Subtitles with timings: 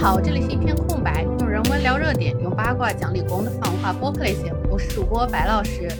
[0.00, 4.50] 好，这里是一片空白，用人文聊热点，用八卦讲理工的放话播客类型。
[4.70, 5.90] 我是主播白老师，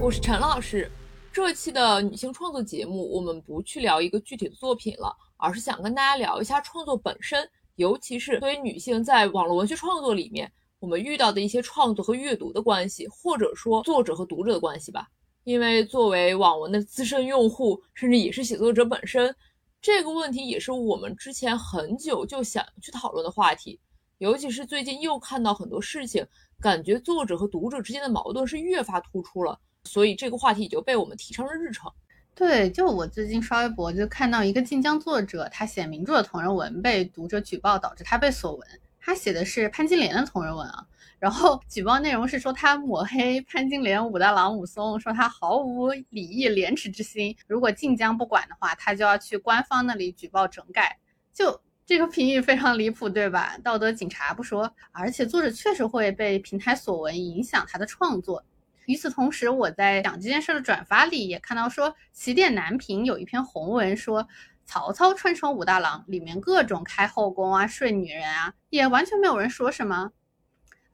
[0.00, 0.90] 我是陈老师。
[1.30, 15.06] 这期的女性创作节目，我们不去聊一个具体的作品了，而是想跟大家聊一下创作本身，尤其是对于女性在网络文学创作里面，我们遇到的一些创作和阅读的关系，或者说作者和读者的关系吧。
[15.44, 19.34] 因为作为网文的资深用户，甚至也是写作者本身。
[19.82, 23.80] 这个问题也是我们之前很久就想去讨论的话题，
[24.18, 26.26] 尤其是最近又看到很多事情，
[26.60, 31.90] 感觉作者和读者之间的矛盾是越发突出了，所以这个话题也就被我们提上了日程。
[32.34, 38.68] 对，就我最近刷微博就看到一个晋江作者，他写名著的同人文被读者举报，导致他被锁文。
[39.00, 40.86] 他写的是潘金莲的同人文啊。
[41.20, 47.36] 然后举报内容是说他抹黑潘金莲武大郎武松，说他毫无礼义廉耻之心。
[47.46, 50.98] 如果晋江不管的话，他就要去官方那里举报整改。
[51.34, 53.58] 就这个评语非常离谱，对吧？
[53.62, 58.42] 道德警察不说，而且作者确实会被平台所闻，影响他的创作。
[58.86, 64.26] 与此同时，我在讲这件事的转发里也看到说，起点南屏有一篇红文说
[64.64, 70.12] 曹操穿成武大郎，里面各种开后宫啊、睡女人啊，也完全没有人说什么。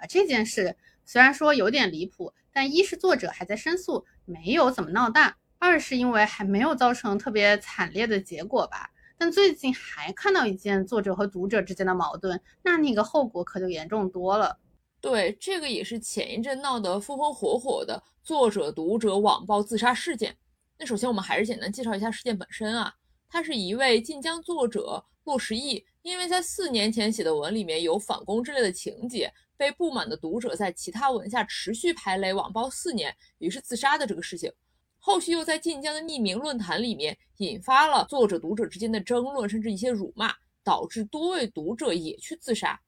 [0.07, 8.91] 这件事虽然说有点离谱，但一是作者还在申诉，没有怎么闹大；二是因为还没有造成特别惨烈的结果吧。
[9.19, 14.59] 但最近还看到一件作者和读者之间的矛盾，那那个后果可就严重多了。
[15.01, 20.37] 对，这个也是前一阵闹得风风火火的作者读者网暴自杀事件。
[20.79, 22.93] 那首先我们还是简单介绍一下事件本身啊，
[23.29, 29.33] 他是一位晋江作者骆时义，因为在四年前写的文里面有反攻之类的情节。
[29.57, 34.53] 被不满的读者在其他文下持续排雷网暴四年，于是自杀的这个事情，
[34.99, 42.79] 后续又在晋江的匿名论坛里面引发了作者读者之间的争论，甚至一些辱骂，导致多位读者也去自杀。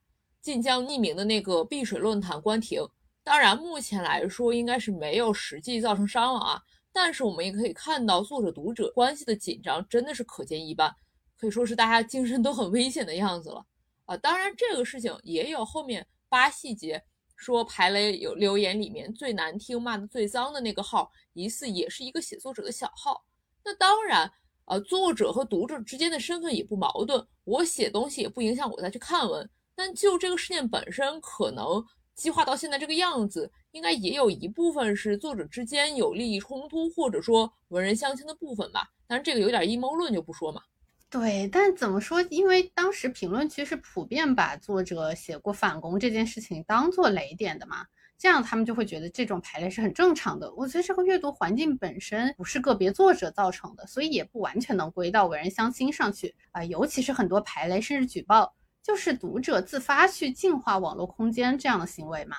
[0.43, 2.81] 晋江匿名的那个碧水论坛关停，
[3.25, 10.95] 当然目前来说应该是没有实际造成伤亡啊，但是我们也可以看到作者读者关系的紧张真的是可见一斑，
[11.39, 13.65] 可以说是大家精神都很危险的样子了
[14.05, 14.17] 啊。
[14.19, 16.07] 当然这个事情也有后面。
[16.29, 17.03] 八细节
[17.37, 23.25] 说排雷有留言里面最难听、骂的最脏的那个号，疑似也是一个写作者的小号。
[23.65, 24.31] 那当然，
[24.65, 29.49] 呃，作者和读者之间的身份也不矛盾，我写东西也不影响我再去看文。
[29.75, 31.85] 但就这个事件本身，可能
[32.15, 38.89] 激化到现在这个样子，应该也有一部分是作者之间有利益冲突，或者说文人相亲的部分吧。
[39.07, 40.61] 但是这个有点阴谋论，就不说嘛。
[41.11, 42.21] 对，但怎么说？
[42.29, 47.87] 因为当时评论区是普遍把作者写过反攻这件事情当做雷点的嘛，
[48.19, 50.53] 这样他们就会觉得这种排列是很正常的。
[50.55, 56.63] 我觉得这个阅读环境本身不是个别作者造成的，所以也不完全能归到文人相亲上去啊。
[56.63, 62.37] 尤其是很多排雷甚至举报，就是读者自发去净化网络空间这样的行为嘛。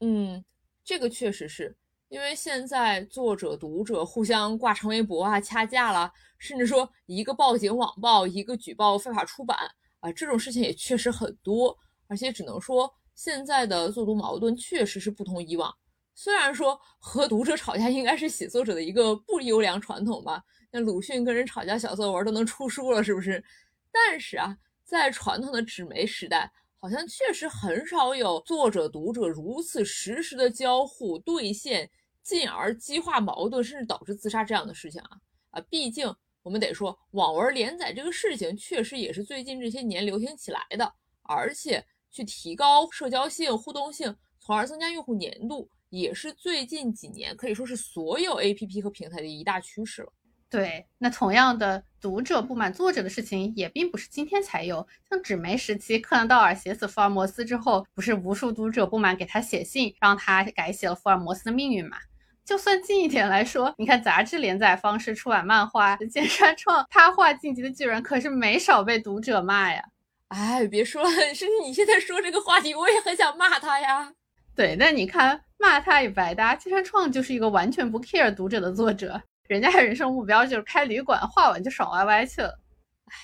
[0.00, 0.44] 嗯，
[0.84, 1.76] 这个确实是。
[2.08, 9.56] 因为现在作者、读者互相挂长微博啊、掐架了，甚至说一个报警网暴，一个举报非法出版
[10.00, 11.76] 啊，这种事情也确实很多。
[12.06, 15.74] 而且只能说，现在的作读矛盾确实是不同以往。
[16.14, 23.44] 虽然说和读者吵架应该是写作者的一个不优良传统吧，那鲁迅跟人吵架小作文都能出书了，是不是？
[23.92, 31.90] 但是啊，在传统的纸媒时代，好像确实很少有作者、读者如此实时的交互兑现。
[32.20, 35.16] 进而激化矛盾，甚至导致自杀这样的事情啊
[35.48, 35.60] 啊！
[35.70, 50.12] 毕竟我们得说，网文连载这个事情确实也是最近这些年流行起来的，而且去提高社交性、互动性，从而增加用户粘度，也是最近几年可以说是所有 APP 和平台的一大趋势了。
[50.50, 61.98] 对，那同样的，读者不满作者的事情也并不是今天才有，像纸媒时期，柯南道尔写死福尔摩斯之后，不是无数读者不满给他写信，让他改写了福尔摩斯的命运嘛？
[62.46, 69.84] 就算近一点来说，你看杂志连载方式出版漫画， 剑山创他画《进击的巨人》，可是没少被读者骂呀。
[70.28, 74.10] 哎，别说了， 是你现在说这个话题，我也很想骂他呀。
[74.54, 82.60] 对，那你看骂他也白搭，剑山创就是一个完全不 care 读者的作者，人家人生目标就是开旅馆，画完就爽歪歪去了。
[83.06, 83.14] 哎，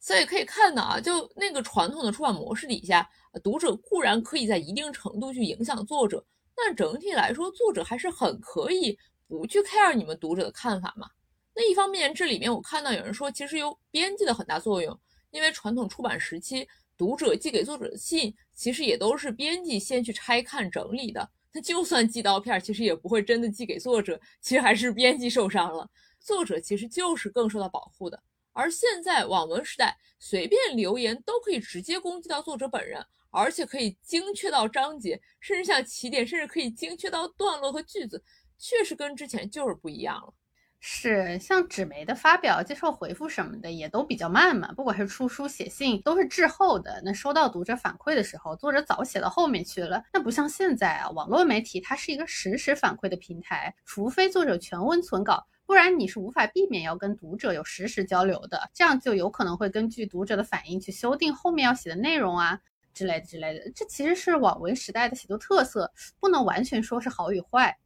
[0.00, 3.08] 所以可以看到啊，就那个传统的出版模式底下，
[3.42, 6.22] 读者固然可以在一定程度去影响作者。
[6.56, 11.08] 但整体来说，作者还是很可以不去 care 你们读者的看法嘛。
[11.54, 14.98] 那一方面，这里面我看到有人说，其实有编辑的很大作用，
[15.30, 16.66] 因为传统出版时期，
[16.98, 21.30] 读者寄给作者的信，其实也都是编辑先去拆看整理的。
[21.52, 25.88] 他就算寄刀片，其实也不会真的寄给作者，其实还是编辑受伤了。
[26.20, 28.22] 作者其实就是更受到保护的。
[28.52, 38.22] 而现在网文时代，随便留言都可以直接攻击到作者本人，而且可以精确到章节，甚至像起点，甚至可以精确到段落和句子，
[38.58, 40.34] 确实跟之前就是不一样了。
[40.82, 47.02] 是，像纸媒的发表、接受回复什么的也都比较慢嘛，不管是出书、写信，都是滞后的。
[47.04, 50.02] 那收到读者反馈的时候，作者早写到后面去了。
[50.10, 58.70] 那不像现在啊，网络媒体它是一个实时反馈的平台，除非作者全文存稿，不然你是无法避免要跟读者有实时交流的。
[58.72, 62.58] 这样就有可能会根据读者的反应去修订后面要写的内容啊，
[62.94, 63.70] 之类的之类的。
[63.72, 67.76] 这其实是网文时代的写作特色，不能完全说是好与坏。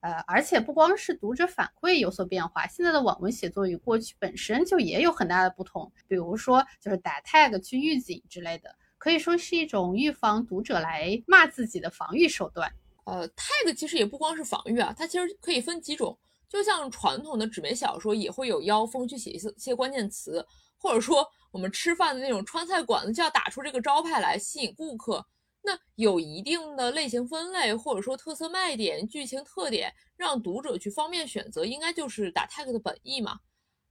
[0.00, 5.92] 呃，而且不光是读者反馈有所变化，现在的网文写作与过去本身就也有很大的不同。
[6.08, 12.72] 比如说，就是打 tag 去预警之类的，可以说是一种预防读者来骂自己的防御手段。
[13.04, 16.18] 呃，tag 其实也不光是防御啊，它其实可以分几种。
[16.48, 20.44] 就像传统的纸媒小说也会有妖风去写一些些关键词，
[20.78, 25.24] 或者说我们吃饭的那种川菜馆子就要打出这个招牌来吸引顾客。
[25.62, 33.38] 那有一定的类型分类，或者说特色卖点、剧情特点，让读者去方便选择，应该就是打 tag 的本意嘛。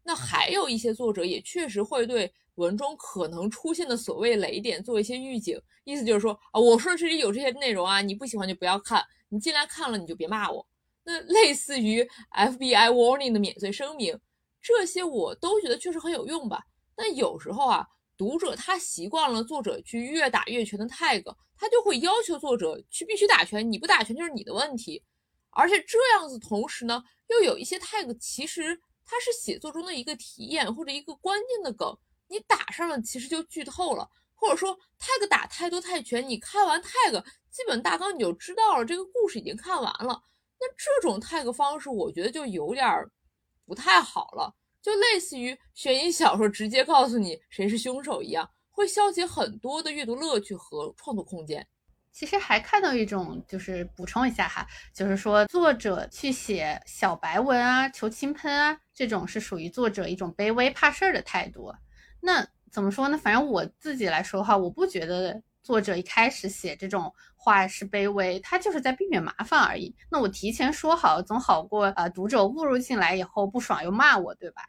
[0.04, 10.66] 那还有一些作者也确实会对文中可能出现的所谓雷点做一些预警，意思就是说啊，我说这里有这些内容啊，你不喜欢就不要看，你进来看了你就别骂我。
[11.04, 12.02] 那类似于
[12.32, 14.20] FBI warning 的免罪声明，
[14.60, 16.64] 这些我都觉得确实很有用吧。
[16.96, 17.88] 但有时候啊。
[18.20, 21.24] 读者他习惯了作者去越打越全的 tag，
[21.56, 25.02] 他就会要求作者去必须打全，你不打全就是你的问题。
[25.52, 40.22] 而且这样子同时呢，又有一些 tag，其实它是写作中的一个体验或者一个关键的梗，你打上了其实就剧透了，或者说 tag 打太多太全，你看完 tag 基本大纲你就知道了，这个故事已经看完了。
[40.60, 42.86] 那这种 tag 方式，我觉得就有点
[43.66, 44.54] 不太好了。
[44.82, 51.68] 就类似于悬疑小说直接告诉你谁是凶手一样，会消解很多的阅读乐趣和创作空间。
[52.12, 61.72] 其实还看到一种，就是补充一下哈，就是说作者去写小白文啊、求轻喷啊，这种是属于作者一种卑微怕事儿的态度。
[62.20, 63.18] 那怎么说呢？
[63.18, 69.96] 反正我自己来说哈，我不觉得作者一开始写这种话是卑微，他就是在避免麻烦而已。
[70.10, 74.64] 那我提前说好，总好过啊读者误入进来以后不爽又骂我，对吧？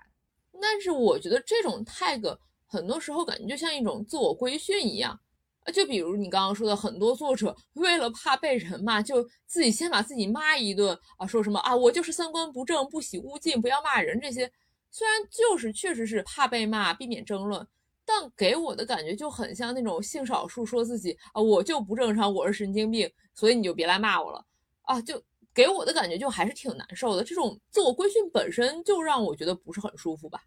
[0.61, 2.37] 但是我觉得这种 tag
[2.67, 5.19] 很多时候感觉就像一种自我规训一样
[5.65, 14.53] 啊，就比如你刚刚说的，很多作者为了怕被人骂，就自己先把自己骂一顿啊，说什么啊，我就是三观不正，不喜勿近，不要骂人这些。
[14.91, 17.67] 虽然就是确实是怕被骂，避免争论，
[18.11, 24.45] 但给我的感觉就很像那种性少数说自己啊，我就不正常，我是神经病，所以你就别来骂我了
[24.83, 25.23] 啊，就。
[25.53, 30.41] 给我的感觉就还是挺难受的，这种自我规训本身就让我觉得不是很舒服吧。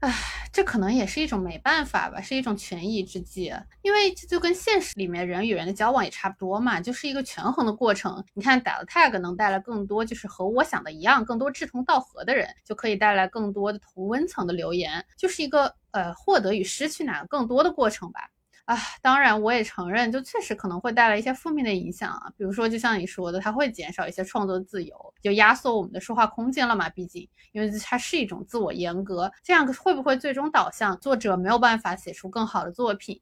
[0.00, 0.12] 唉，
[0.52, 3.50] 这可能也是一种没办法吧，是一种权宜之计。
[3.80, 8.22] 因为这就跟现实里面人与人的交往也差不多嘛，就是一个权衡的过程。
[8.34, 18.30] 你看打了 tag 能带来更多，就是和我想的一样，更多志同道合的人，就可以带来更多的同温层的留言，就是一个呃获得与失去哪个更多的过程吧。
[18.66, 22.28] 啊，当然，我也承认，就确实可能会带来一些负面的影响啊。
[22.36, 26.90] 比如说，就像你说的，它会减少一些创作自由，就压缩我们的说话空间了嘛。
[26.90, 33.20] 毕竟，因为它是一种自我严格，这样会不会最终导向作者没有办法写出更好的作品？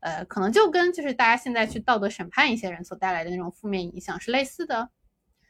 [0.00, 4.90] 呃，可能就跟就是大家现在去道德审判一些人所带来的那种负面影响是类似的。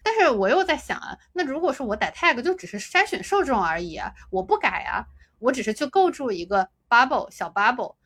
[0.04, 5.04] 但是我又在想啊，那如果说我打 tag 就只是筛选受众而已啊，我不改啊，
[5.40, 7.96] 我只是去构筑一个 bubble 小 bubble。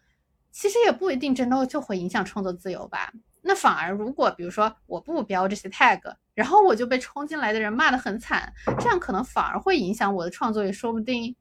[0.51, 3.13] 其实也不一定真的就会影响创作自由吧。
[3.43, 6.01] 那反而如果比如说我不标这些 tag，
[6.35, 11.35] 然后我就被冲进来的人骂得很惨，这样可能反而会影响我的创作也说不定。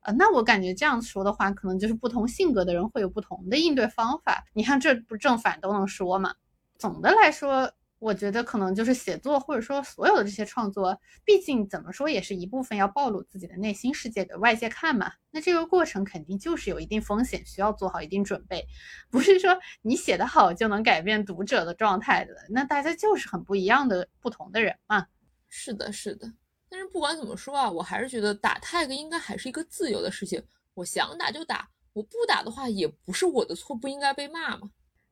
[0.00, 4.44] 呃，那我感觉这样说的话，可能就是不同性格的人会有不同的应对方法。
[4.52, 6.34] 你看这不正反都能说嘛。
[6.78, 7.72] 总的来说。
[8.00, 15.12] 我觉得可能就是写作，或者说所有的这些创作，毕竟怎么说也是一部分要暴露自己的内心世界给外界看嘛。
[15.30, 18.64] 那这个过程肯定就是有一定风险，需要做好一定准备，
[19.10, 22.32] 不是说你写得好就能改变读者的状态的。
[22.50, 25.06] 那大家就是很不一样的不同的人嘛。
[25.48, 26.32] 是的，是的。
[26.68, 30.40] 但是不管怎么说啊，我还是觉得打 tag 应该还是一个自由的事情，
[30.74, 34.70] 我想打就打，我不打的话也不是我的错，不应该被骂嘛。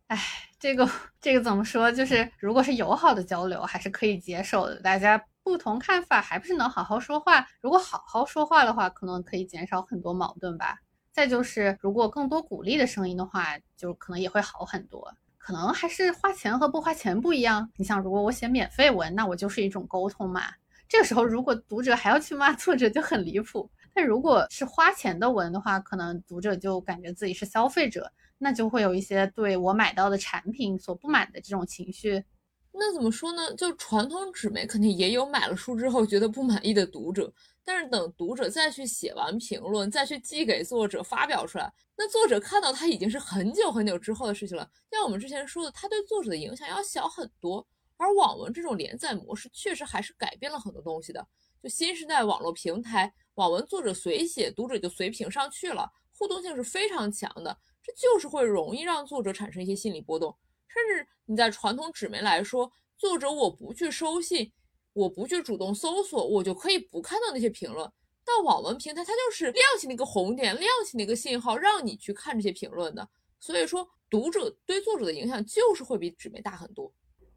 [0.08, 0.18] 哎，
[0.60, 0.88] 这个
[1.20, 1.90] 这个怎么说？
[1.90, 4.80] 就是如果是友好的交流，还是可以接受的。
[4.80, 7.44] 大家不同看法，还不是能好好说话。
[7.60, 10.78] 如果好好说话的话，可能可以减少很多矛盾吧。
[11.12, 15.12] 再就是，如果更多鼓励的声音的话，就可能也会好很多。
[15.38, 17.68] 可能还是花钱和不花钱不一样。
[17.76, 20.42] 你想，如果我写免费文，那我就是一种沟通嘛。
[20.88, 23.68] 这个时候，如果读者还要去骂作者，就很离谱。
[23.92, 32.24] 但如果是花钱的文的话，可能读者就感觉自己是消费者，那就会有一些对我买到的产品所不满的这种情绪。
[32.78, 33.54] 那怎么说呢？
[33.54, 37.32] 就传统纸媒肯定也有买了书之后觉得不满意的读者，
[37.64, 44.70] 但是等读者再去写完评论，再去寄给作者发表出来，那作者看到它已经是很久很久之后的事情了。
[44.90, 47.66] 像我们之前说的，它对作者的影响要小很多。
[47.96, 51.26] 而网文这种连载模式确实还是改变了很多东西的。
[51.62, 60.36] 就新时代网络平台，网文作者随写，读者就随评上去了，互动性是非常强的，这就是会容易让作者产生一些心理波动。
[60.66, 64.52] 甚至你在传统纸媒来说，作者我不去收信，
[64.92, 67.86] 我不去主动搜索，我就可以不看到那些评论。
[68.24, 73.08] 到网文平台它就是亮起那个红点，亮起那个信号，让你去看这些评论的。
[73.38, 76.92] 所以说，读者对作者的影响就是会比纸媒大很多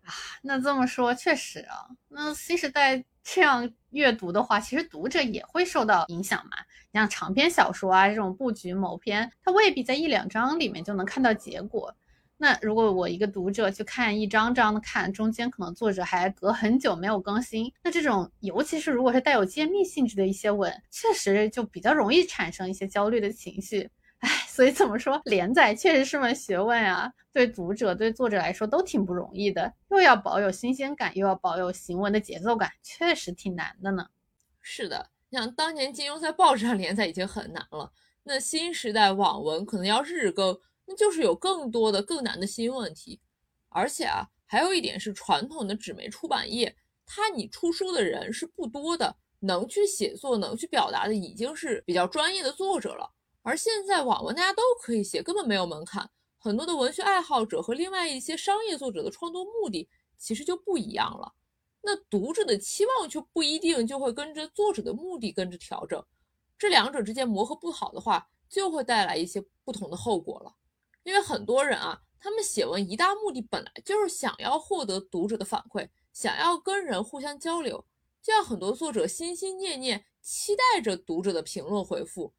[0.09, 0.13] 啊。
[0.41, 6.57] 那这么说确实啊，那新时代这样阅读的话，其实读者也会受到影响嘛。
[6.91, 11.95] 你像长篇小说啊这种布局某篇，它未必在一两章里面就能看到结果。
[12.41, 23.89] 那如果我一个读者去看一张张的看，中间可能作者还隔很久没有更新，那这种尤其是如果是带有揭秘性质的一些文，确实就比较容易产生一些焦虑的情绪。
[24.19, 34.07] 唉，所以怎么说，连载确实是门学问啊，对读者对作者来说都挺不容易的，又要保有新鲜感，又要保有行文的节奏感，确实挺难的呢。
[34.61, 37.91] 是的，像当年金庸在报纸上连载已经很难了，
[38.23, 40.59] 那新时代网文可能要日更。
[40.91, 43.21] 那就是有更多的更难的新问题，
[43.69, 53.07] 而且啊，还有一点是传统的纸媒出版业，它你出书的人是不多的，能去写作、能去表达的已经是比较专业的作者了。
[53.41, 61.34] 而现在网文大家都可以写，根本没有门槛，很多的文学爱好者和另外一些商业作者的创作目的其实就不一样了。
[61.81, 66.03] 那读者的期望却不一定就会跟着作者的目的跟着调整，
[66.58, 70.53] 这两者之间磨合不好的话，就会带来一些不同的后果了。
[71.03, 77.86] 因为很多人啊，他们写文一大目的本来就是想要获得读者的反馈，想要跟人互相交流，
[78.22, 82.34] 就像很多作者心心念念期待着读者的评论回复。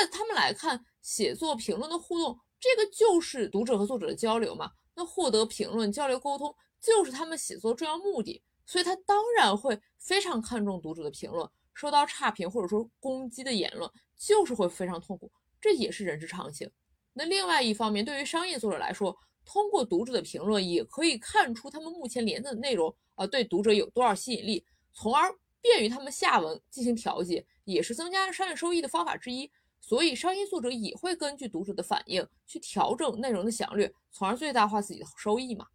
[0.00, 4.70] 在他们来看，写作评论的互动，这个就是读者和作者的交流嘛。
[4.94, 11.48] 那获得评论、交流、沟通，就是他们写作重要目的，所以他当然会非常看重读者的评论。
[11.74, 16.70] 收到差评或者说攻击的言论，就是会非常痛苦，这也是人之常情。
[17.12, 25.28] 那另外一方面，对于商业作者来说，通过读者的评论也可以看出他们目前连载的内容啊对读者有多少吸引力，从而
[25.60, 29.50] 便于他们下文进行调节，也是增加商业收益的方法之一。
[29.86, 35.66] 所以，商业作者也会根据读者的反应去调整内容的详略，从而最大化自己的收益嘛。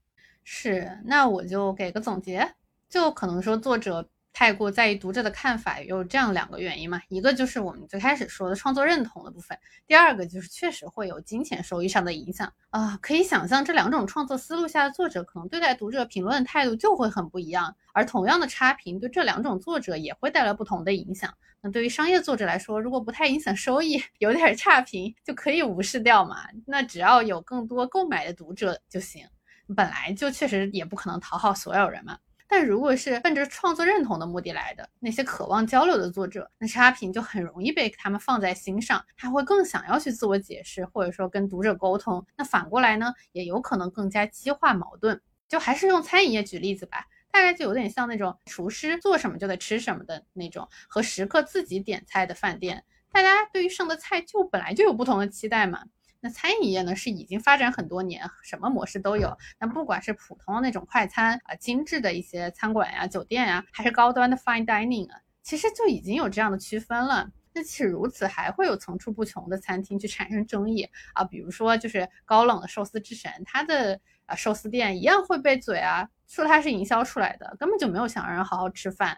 [0.44, 2.56] 是，那我就给个总结，
[2.90, 4.10] 就可能说作者。
[4.32, 7.02] 太过在意读者的看法，有这样两个原因嘛？
[7.10, 12.98] 一个就是我们最开始说的创作认同的部分，第二个就是确实会有金钱收益上的影响啊。
[13.02, 17.76] 可以想象，这两种创作思路下的作者可能对待读者评论的态度就会很不一样。
[17.92, 21.34] 而同样的差评对这两种作者也会带来不同的影响。
[21.62, 26.48] 那对于商业作者来说，如果不太影响收益，有点差评就可以无视掉嘛。
[26.66, 29.28] 那只要有更多购买的读者就行。
[29.76, 32.18] 本来就确实也不可能讨好所有人嘛。
[32.52, 42.26] 但如果是奔着创作认同的目的来的那些渴望交流的作者，那差评就很容易被他们放在心上，他会更想要去自我解释，或者说跟读者沟通。
[42.36, 45.22] 那反过来呢，也有可能更加激化矛盾。
[45.48, 55.84] 就还是用餐饮业举例子吧，大概就有点像那种厨师做什么就得吃什么的那种，和食客自己点菜的饭店，大家对于剩的菜就本来就有不同的期待嘛。
[56.22, 59.38] 那餐饮业呢是已经发展很多年，什么模式都有。
[59.58, 67.30] 那不管是普通的那种快餐啊，精致的一些餐馆呀、酒店呀，还是高端的 fine dining 啊，其实就已经有这样的区分了。
[67.54, 71.24] 那即使如此，还会有层出不穷的餐厅去产生争议啊。
[71.24, 79.18] 比如说，就是高冷的寿司之神，他的啊寿司店一样会被嘴啊说他是营销出来的，根本就没有想让人好好吃饭。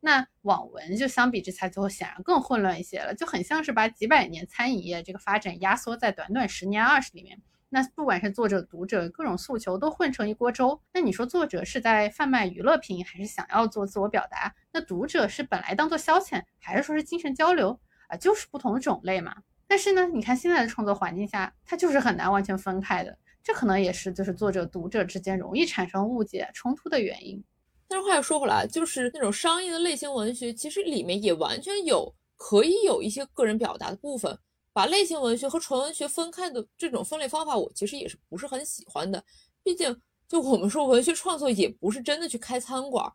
[0.00, 7.40] 那网文就相比之下就显然更混乱一些了，就很像是把几百年餐饮业这个发展压缩在短短十年二十里面。
[7.70, 10.80] 那不管是作者、读者各种诉求都混成一锅粥。
[10.92, 14.54] 那你说作者是在贩卖娱乐品，还是想要做自我表达？
[14.72, 18.16] 那读者是本来当做消遣，还是说是精神交流啊？
[18.16, 19.36] 就是不同的种类嘛。
[19.66, 23.18] 但是呢，你看现在的创作环境下，它就是很难完全分开的。
[23.42, 27.44] 这可能也是就是作者、读者之间容易产生误解、冲突的原因。
[27.88, 34.38] 但是话又说回来，就是那种商业的类型文学，其实里面也完全有可以有一些个人表达的部分。
[34.70, 39.24] 把类型文学和纯文学分开的这种分类方法，我其实也是不是很喜欢的。
[39.64, 43.12] 毕竟，就我们说文学创作也不是真的去开餐馆，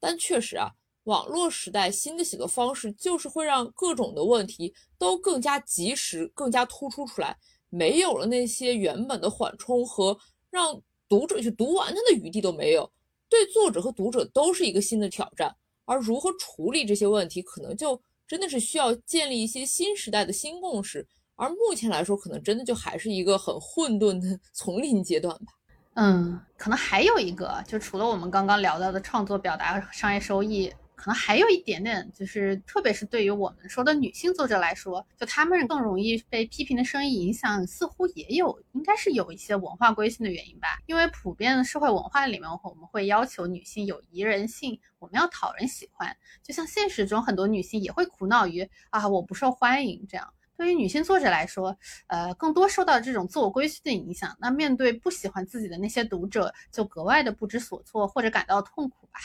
[0.00, 0.70] 但确实啊，
[1.04, 7.36] 网络时代新的写作方式就是会让各种的问题都更加及时、更加突出出来，
[7.68, 10.16] 没有了那些原本的缓冲和
[10.48, 12.90] 让读者去读完它的余地都没有，
[13.32, 15.54] 对作者和读者都是一个新的挑战。
[15.86, 17.98] 而如何处理这些问题，可能就
[18.28, 21.06] 真的是需要建立一些新时代的新共识。
[21.34, 25.46] 而目前来说，可能真的就还是一个很混沌的 丛林阶段吧。
[25.94, 30.72] 嗯，可能还有一个，就除了我们刚刚聊到的创作表达、商业收益。
[31.02, 40.78] 可能还有一点点，就是特别是对于我们说的女性作者来说，就她们更容易被批评的声音影响，似乎也有，应该是有一些文化规性的原因吧。
[40.86, 46.16] 因为普遍的社会文化里面，我们会要求女性有宜人性，我们要讨人喜欢。
[46.40, 50.32] 就像现实中很多女性也会苦恼于啊，我不受欢迎这样。
[50.56, 59.18] 对于女性作者来说，呃，更多受到这种自我规训的影响，那面对不喜欢自己的那些读者，就格外的不知所措或者感到痛苦吧。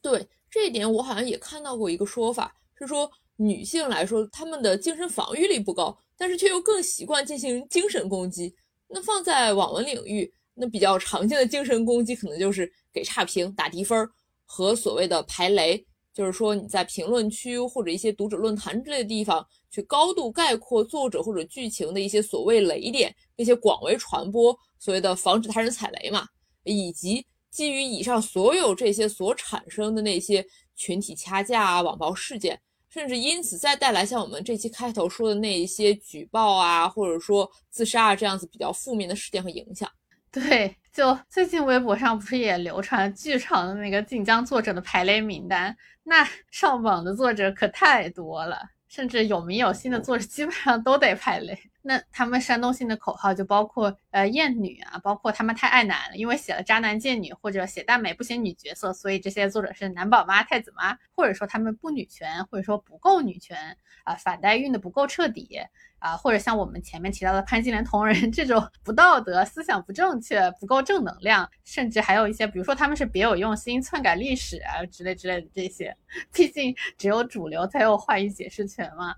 [0.00, 0.28] 对。
[0.50, 8.54] 这一点我好像也看到过一个说法，是说女性来说，她们的精神防御力不高，但是却又更习惯进行精神攻击。
[8.88, 14.08] 那放在网文领域，那比较常见的精神攻击可能就是给差评、打低分
[14.46, 26.26] 和所谓的排雷，就是说你在评论区或者一些读者论坛之类的地方去高度概括作者或者剧情的一些所谓雷点，并且广为传播，所谓的防止他人踩雷嘛，
[26.64, 27.26] 以及。
[27.50, 30.44] 基于以上所有这些所产生的那些
[30.76, 39.90] 群体掐架啊、网暴事件，甚至因此再带来像我们这期开头说的那一些举报啊，或者说自杀啊这样子比较负面的事件和影响。
[40.30, 45.74] 对，就最近微博上不是也流传剧场的那个晋江作者的排雷名单，
[46.04, 51.58] 那上榜的作者可太多了，甚至有名有姓的作者基本上都得排雷。
[51.88, 63.56] 那他们煽动性的口号就包括呃厌女啊，包括他们太爱男了，因为写了渣男贱女，或者写大美不写女角色，所以这些作者是男宝妈、太子妈，或者说他们不女权，或者说不够女权
[64.04, 65.58] 啊，反代孕的不够彻底
[65.98, 75.96] 啊，或者像我们前面提到的潘金莲同人这种不道德、思想不正确、不够正能量，甚至还有一些，比如说他们是别有用心、篡改历史啊之类之类的这些，
[76.34, 79.14] 毕竟只有主流才有话语解释权嘛。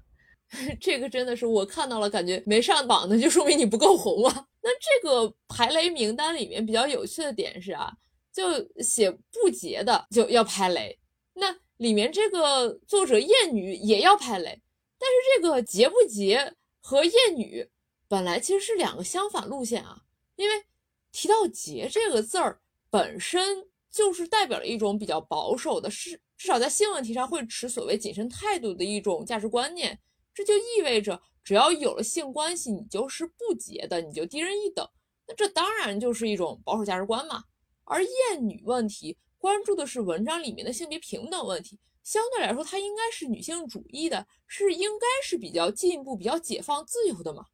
[0.81, 4.47] 这个真的是我看到了，感觉没上榜的就说明你不够红啊。
[4.63, 7.93] 那这个排雷名单里面比较有趣的点是啊，
[8.33, 8.45] 就
[8.83, 10.99] 写不洁的就要排雷，
[11.35, 14.61] 那里面这个作者厌女也要排雷，
[14.99, 17.67] 但是这个洁不洁和厌女
[18.09, 20.03] 本来其实是两个相反路线啊，
[20.37, 20.65] 因为
[21.13, 22.61] 提到洁这个字儿
[22.91, 29.99] 本身就是代表了一种比较保守的，是至少在性问题上会持所谓谨慎态度的一种价值观念。
[30.41, 34.89] 这就意味着，只要有了性关系，你就是不洁的，你就低人一等。
[35.29, 37.45] 那这当然就是一种保守价值观嘛。
[37.85, 47.45] 而厌女问题关注的是文章里面的性别平等问题，相对来说，它应该是女性主义的，是应该是比较进步、比较解放、自由的嘛。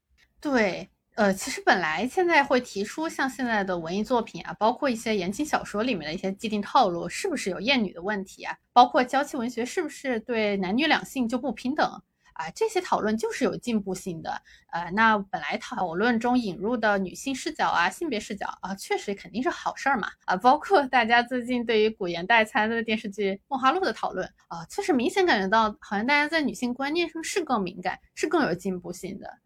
[0.40, 8.56] 对，呃，其实本来现在会提出像现在的文艺作品啊，包括一些言情小说里面的一些既定套路，是不是有厌女的问题啊？
[8.72, 12.02] 包括娇妻文学是不是对男女两性就不平等？
[12.36, 14.42] 啊，这些讨论就是有进步性的。
[14.70, 20.08] 呃，那本来讨论中引入的女性视角啊、性别视角啊，确实肯定是好事儿嘛。
[20.26, 29.38] 啊，包括大家最近对于古言代餐的电视剧《梦华录》的讨论啊，确实明显感觉到，好像大家在女性观念上是更敏感，是更有进步性的。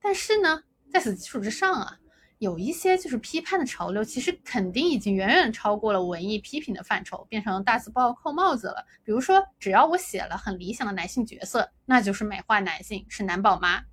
[0.00, 1.98] 但是呢，在此基础之上啊。
[2.42, 8.84] 有一些就是批判的潮流，其实肯定已经远远超过了文艺批评的范畴，变成大字报扣帽子了。
[9.04, 13.84] 比如说，只要我写了很理想的男性角色，那就是美化男性，是男宝妈；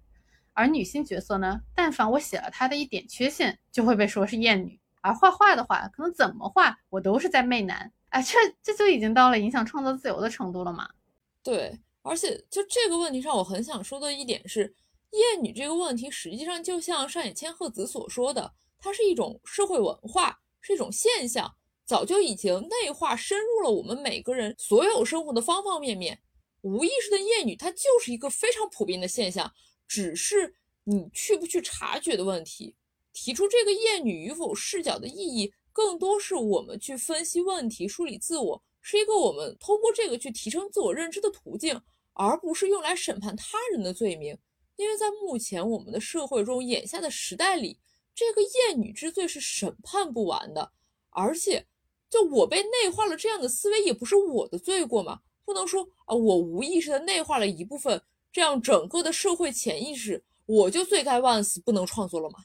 [0.53, 4.79] 而女性角色呢，但凡我写了她的一点缺陷，就会被说是厌女。
[5.01, 7.91] 而画画的话，可能怎么画我都是在媚男。
[8.09, 10.89] 哎，这这就已经到了影响创作自由的程度了嘛？
[11.43, 14.73] 对，而且就这个问题上，我很想说的一点是。
[15.11, 26.19] 厌女这个问题，实际上就像上野千鹤子所说的，它是一种社会文化，是一种现象，早就已经内化深入了我们每个人所有生活的方方面面。
[26.61, 29.51] 无意识的厌女，它就是一个非常普遍的现象，
[29.87, 32.75] 只是你去不去察觉的问题。
[33.13, 41.81] 提出这个厌女与否视角的意义，更多是我们去分析问题、梳理自我，是一个我们通过这个去提升自我认知的途径，
[42.13, 44.37] 而不是用来审判他人的罪名。
[44.79, 47.77] 因为在目前我们的社会中，眼下的时代里，
[48.15, 50.71] 这个厌女之罪是审判不完的。
[51.09, 51.65] 而且，
[52.09, 55.19] 就我被内化了这样的思维，也不是我的罪过嘛？
[55.43, 62.39] 不能说啊，我无意识的内化了一部分，这样整个的社会潜意识，我就罪该万死，不能创作了吗？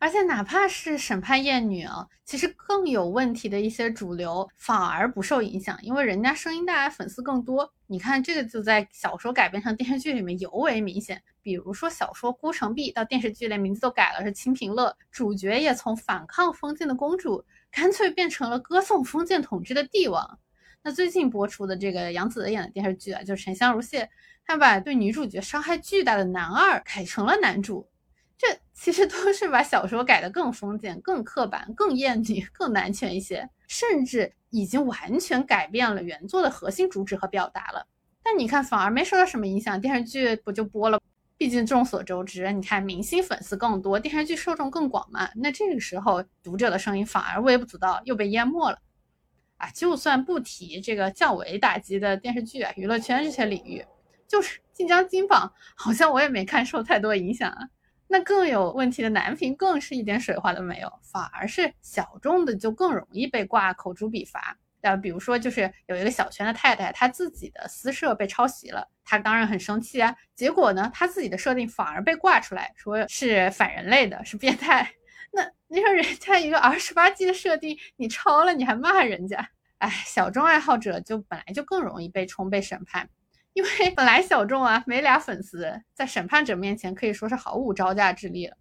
[0.00, 7.72] 而且哪怕是审判厌女啊，其实更有问题的一些主流反而不受影响，因为人家声音大，粉丝更多。
[7.86, 11.22] 你看这个就在小说改编成电视剧里面尤为明显。
[11.48, 20.38] 比如说小说《孤城闭》到电视剧连名字都改了，是清平乐，主角也从反抗封建的公主，干脆变成了歌颂封建统治的帝王。
[20.82, 24.02] 那最近播出的这个杨紫演的电视剧啊，就是《沉香如屑》，
[24.44, 27.88] 他把对女主角伤害巨大的男二改成了男主。
[28.36, 37.86] 这其实都是把小说改得更封建、更刻板、更厌女、更男权一些，甚至已经完全改变了原作的核心主旨和表达了。
[38.22, 41.00] 但你看，反而没受到什么影响，电视剧不就播了？
[41.38, 45.30] 毕竟众所周知，你看明星粉丝更多，电视剧受众更广嘛。
[45.36, 48.78] 那这个时候，读者的声音反而微不足道，又被淹没了。
[49.56, 53.84] 啊，就算不提这个较为打击的电视剧啊，娱乐圈这些领域，
[54.26, 57.68] 就是晋江金榜，好像我也没看受太多影响啊。
[58.08, 64.58] 那更有问题的男频更是一点水花都没有，反而是小众的就更容易被挂口诛笔伐。
[64.82, 70.14] 呃，比如说就是有一个小泉的太太，她自己的私设被抄袭了，她当然很生气啊。
[70.34, 74.90] 结果呢，她自己的设定反而被挂出来，说是反人类的，是变态。
[75.32, 79.50] 那你说人家一个二十八 G 的设定，你抄了你还骂人家？
[79.78, 83.08] 哎，小众爱好者就本来就更容易被冲被审判。
[83.52, 88.56] 因为 本来小众啊，没俩粉丝，在审判者面前可以说是毫无招架之力了。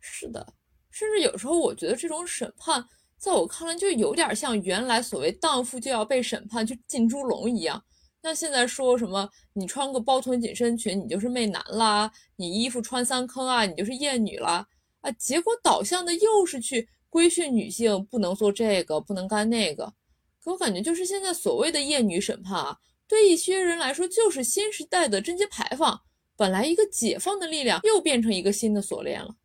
[0.00, 0.46] 是的，
[0.90, 2.84] 甚至有时候我觉得这种审判，
[3.22, 7.80] 在我看来就有点像原来所谓荡妇就要被审判去进猪笼一样。
[8.20, 14.66] 那现在说什么你穿个包臀紧身裙，你就是媚男啦；你衣服穿三坑啊，你就是厌女啦。
[15.02, 19.94] 啊，结果导向的又是去规训女性，不能做这个，不能干那个。
[20.42, 22.76] 可我感觉就是现在所谓的厌女审判啊。
[23.06, 26.00] 对一些人来说，就是新时代的贞节牌坊。
[26.36, 29.36] 本来一个解放的力量，又变成一个新的锁链了。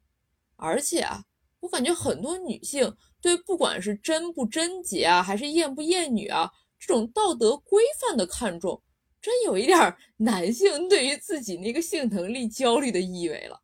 [0.56, 1.24] 而且啊，
[1.60, 8.82] 我感觉很多女性对不管是贞不贞洁啊，还是厌不厌女啊，这种道德规范的看重，
[9.22, 13.62] 真有一点 男性对于自己那个性能力焦虑的意味了。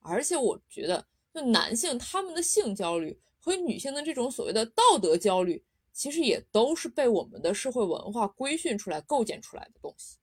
[0.00, 5.64] 而且我觉得，就男性他们的性焦虑和女性的这种所谓的道德焦虑。
[5.96, 10.16] 其实也都是被我们的社会文化规训出来、构建出来的东西。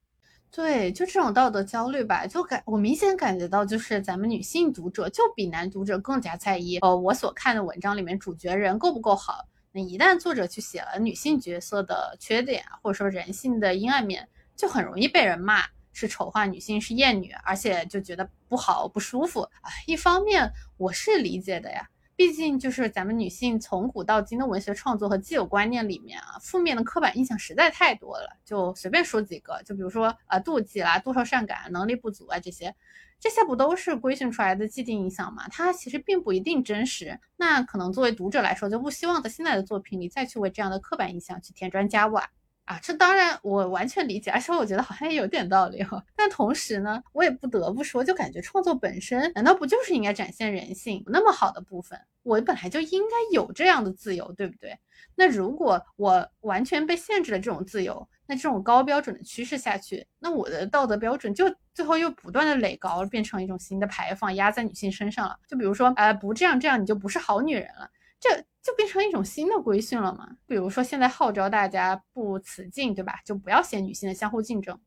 [0.53, 9.45] 对，就这种道德焦虑吧，就感我明显感觉到，就是咱们女性读者就比男读者更加在意，呃，我所看的文章里面主角人够不够好。
[9.71, 19.71] 那一旦作者去写了女性角色的缺点，或者说人性的阴暗面，就很容易被人骂是丑化女性、是厌女，而且就觉得不好、不舒服啊。
[19.87, 21.87] 一方面我是理解的呀。
[22.21, 28.37] 毕竟就是咱们女性从古到今的文学创作和既有观念里面啊，负面的刻板印象实在太多了。
[28.45, 32.75] 就随便说几个，就比如说啊，妒忌啦、多愁善感、能力不足啊这些，
[33.19, 35.47] 这些不都是规训出来的既定印象吗？
[35.49, 37.19] 它其实并不一定真实。
[37.37, 42.29] 那可能作为读者来说，就不希望在现在的作品里再去为这样的刻板印象去添砖加瓦。
[42.65, 46.01] 啊，这当然我完全理解，而且我觉得好像也有点道理哈。
[46.15, 51.99] 但同时呢，我也不得不说，就感觉创作本身难道不就是应该展现人性那么好的部分？
[52.23, 54.77] 我本来就应该有这样的自由，对不对？
[55.15, 65.37] 那如果我完全被限制了这种自由，那这种高标准的趋势下去，那我的道德标准就最后又不断的垒高，变成一种新的排放压在女性身上了。
[65.47, 67.89] 就比如说，呃，不这样这样，你就不是好女人了。
[68.19, 68.45] 这。
[68.63, 70.27] 就变成一种新的规训了嘛？
[70.45, 73.19] 比如说现在号召大家不雌竞，对吧？
[73.25, 74.79] 就不要写女性的相互竞争。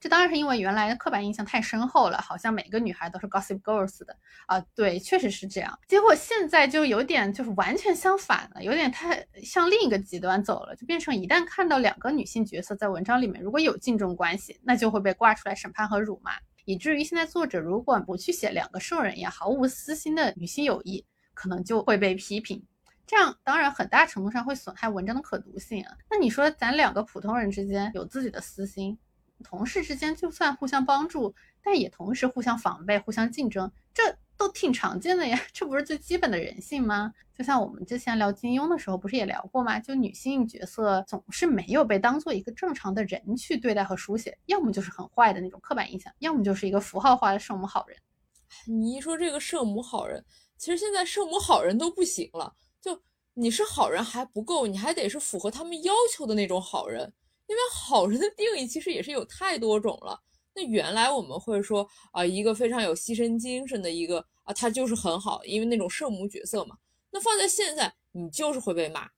[0.00, 4.14] 这当然是因为原来的刻板印象太深厚了，好像每个女孩都是 gossip girls 的
[4.46, 4.60] 啊。
[4.74, 5.78] 对，确实是这样。
[5.88, 16.32] 结果现在就有点就是完全相反了，有点太向另一个极端走了，就变成一旦看到两个女性角色在文章里面如果有竞争关系，那就会被挂出来审判和辱骂，
[16.66, 22.62] 以至于现在作者如果不去写两个兽人也毫无私心的女性友谊，可能就会被批评。
[23.06, 25.96] 这样当然很大程度上会损害文章的可读性啊。
[26.10, 28.98] 那你说咱两个普通人之间有自己的私心，
[29.42, 35.38] 同事之间就算互相帮助，但也同时互相防备、互相竞争，这都挺常见的呀。
[35.52, 37.12] 这不是最基本的人性吗？
[37.36, 39.78] 就像我们之前聊金庸的时候，不是也聊过吗？
[39.78, 47.98] 就女性角色总是没有被当做一个正常的人去对待和书写，要么就是很坏的那种刻板印象，要么就是一个符号化的圣母好人。
[48.66, 50.24] 你一说这个圣母好人，
[50.56, 52.54] 其实现在圣母好人都不行了。
[52.84, 53.00] 就
[53.32, 57.10] 你是好人还不够，你还得是符合他们要求的那种好人。
[57.46, 60.20] 因为好人的定义其实也是有太多种了。
[60.54, 66.76] 那原来我们会说啊，一个非常有牺牲精神的一个啊，他就是很好，因为那种圣母角色嘛。
[67.10, 69.08] 那放在现在，你就是会被骂。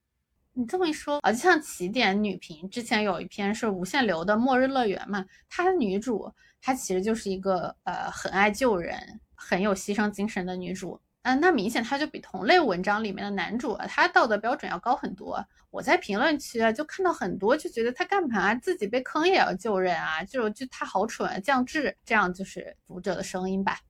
[0.55, 11.00] 你这么一说啊，就像起点女频之前有一篇是无限流的《末日乐园》嘛，她的女主她其实就是一个呃很爱救人、很有牺牲精神的女主。
[11.26, 15.44] 啊，那明显他就比同类文章里面的男主啊，他道德标准要高很多。
[15.70, 23.80] 我在评论区啊，就看到很多就觉得他干嘛自己被坑也要救人啊，就就他好蠢啊，降智，这样就是读者的声音吧。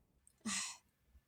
[0.44, 0.52] 唉，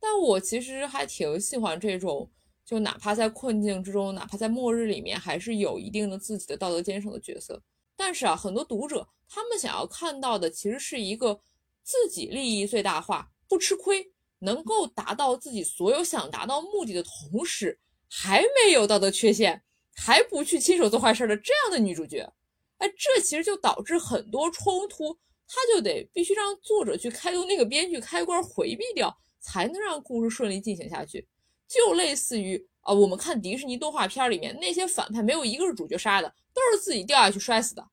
[0.01, 2.31] 但我其实还挺喜欢这种，
[2.65, 7.63] 就哪怕在困境之中，哪怕在末日里面，还是有一定的自己的道德坚守的角色。
[7.95, 11.39] 但是啊，很多读者他们想要看到的，其实是一个
[11.83, 14.11] 自己利益最大化，不吃亏。
[14.41, 19.63] 能够达到自己所有想达到目的的同时，还没有道德缺陷，
[19.95, 22.33] 还不去亲手做坏事的这样的女主角，
[22.79, 25.13] 哎，这其实就导致很多冲突，
[25.47, 31.27] 他就得必须让作者去开动那个编剧开关回避掉，才能让故事顺利进行下去。
[31.69, 37.87] 就类似于啊，我们看迪士尼动画片里面那些反派，没有一个是主角杀的，都是自己掉下去摔死的。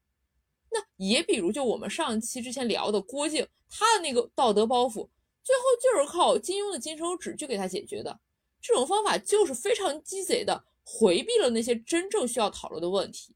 [0.72, 5.10] 那也比如就我们上期之前聊的郭靖，他的那个道德包袱。
[5.46, 8.20] 最后就是靠金庸的金手指去给他解决的，
[8.60, 13.36] 这种方法就是非常鸡贼的，回避了那些真正需要讨论的问题。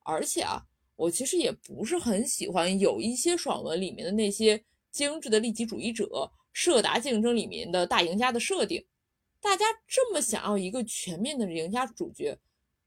[0.00, 0.60] 而且啊，
[0.96, 8.84] 我其实也不是很喜欢有一些爽文里面的那些精致的利己主义者、社达竞争里面的大赢家的设定。
[9.40, 12.36] 大家这么想要一个全面的赢家主角，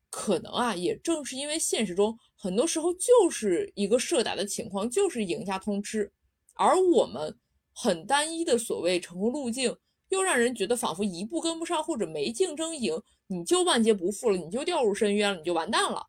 [0.10, 6.12] 可能啊，也正是因为现实中很多时候就是一个社达的情况，就是赢家通吃，
[6.56, 7.34] 而我们。
[7.80, 9.78] 很单一的所谓成功路径，
[10.10, 16.08] 又让人觉得仿佛一步跟不上或者没竞争赢，你就万劫不复了，你就掉入深渊了，你就完蛋了。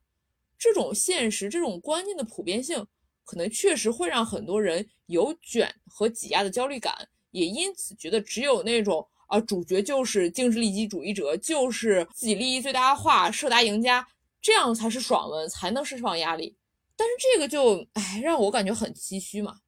[0.58, 2.86] 这种现实，这种观念的普遍性，
[3.22, 14.08] 可能确实会让很多人有卷和挤压的焦虑感，也因此觉得只有那种啊主角就是精致利己主义者，就是自己利益最大化、设达赢家，
[14.40, 16.56] 这样才是爽文，才能释放压力。
[16.96, 19.58] 但是这个就哎，让我感觉很唏嘘嘛。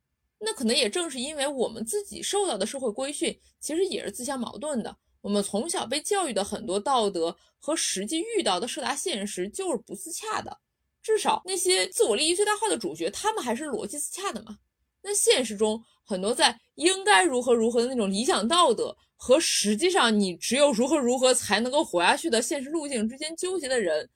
[0.43, 4.97] 那可能也正是因为我们自己受到的社会规训，其实也是自相矛盾的。
[5.21, 10.59] 我们从小被教育的很多道德和实际遇到的社达现实就是不自洽的。
[11.03, 14.57] 至少那些自我利益最大化的主角，他们还是逻辑自洽的嘛。
[15.03, 24.09] 那现实中很多在应该如何如何的那种理想道德和实际上你只有如何如何才能够活下去的现实路径之间纠结的人，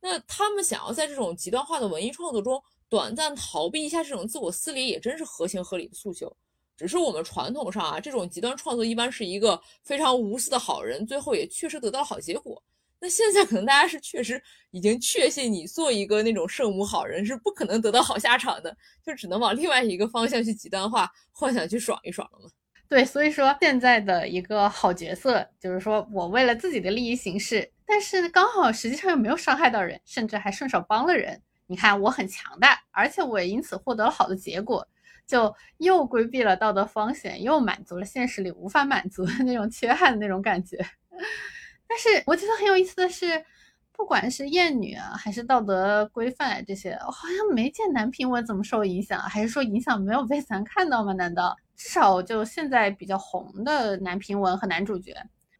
[0.00, 2.62] 那他们想要在这种极端化的文艺创作中。
[2.94, 6.32] 短暂逃避一下这种自我撕裂，也真是合情合理的诉求。
[6.76, 12.62] 只是我们传统上啊，这种极端创作一般是一个非常无私的好人，最后也确实得到了好结果。
[13.00, 22.48] 那现在可能大家是确实已经确信，你做一个那种圣母好人是不可能得到好下场的，就只能往另外一个方向去极端化，幻想去爽一爽了嘛。
[22.88, 31.42] 对，所以说现在的一个好角色，就是说我为了自己的利益行事，但是刚好实际上又没有伤害到人，甚至还顺手帮了人。
[31.66, 34.86] 你看我很强大，而且我也因此获得了好的结果，
[35.26, 40.76] 就又规避了道德风险，又满足了现实里无法满足的那种缺憾的那种感觉。
[41.88, 43.44] 但是我觉得很有意思的是，
[43.92, 51.12] 不管是厌女啊，还是道德规范这些，我好像没见男评文怎么受影响，还是说影响没有被咱看到吗？
[51.12, 55.14] 难道至少就现在比较红的男评文和男主角？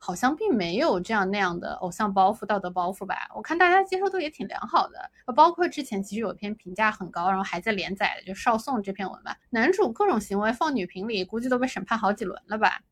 [0.05, 3.17] 好像并没有这样那样的偶像包袱、道德包袱吧？
[3.35, 9.35] 我看大家接受度也挺良好的，包括之前其实有一篇评价很高，然后还在连载的，就少宋这篇文吧。
[9.49, 12.83] 男主各种行为放女评里，估计都被审判好几轮了吧？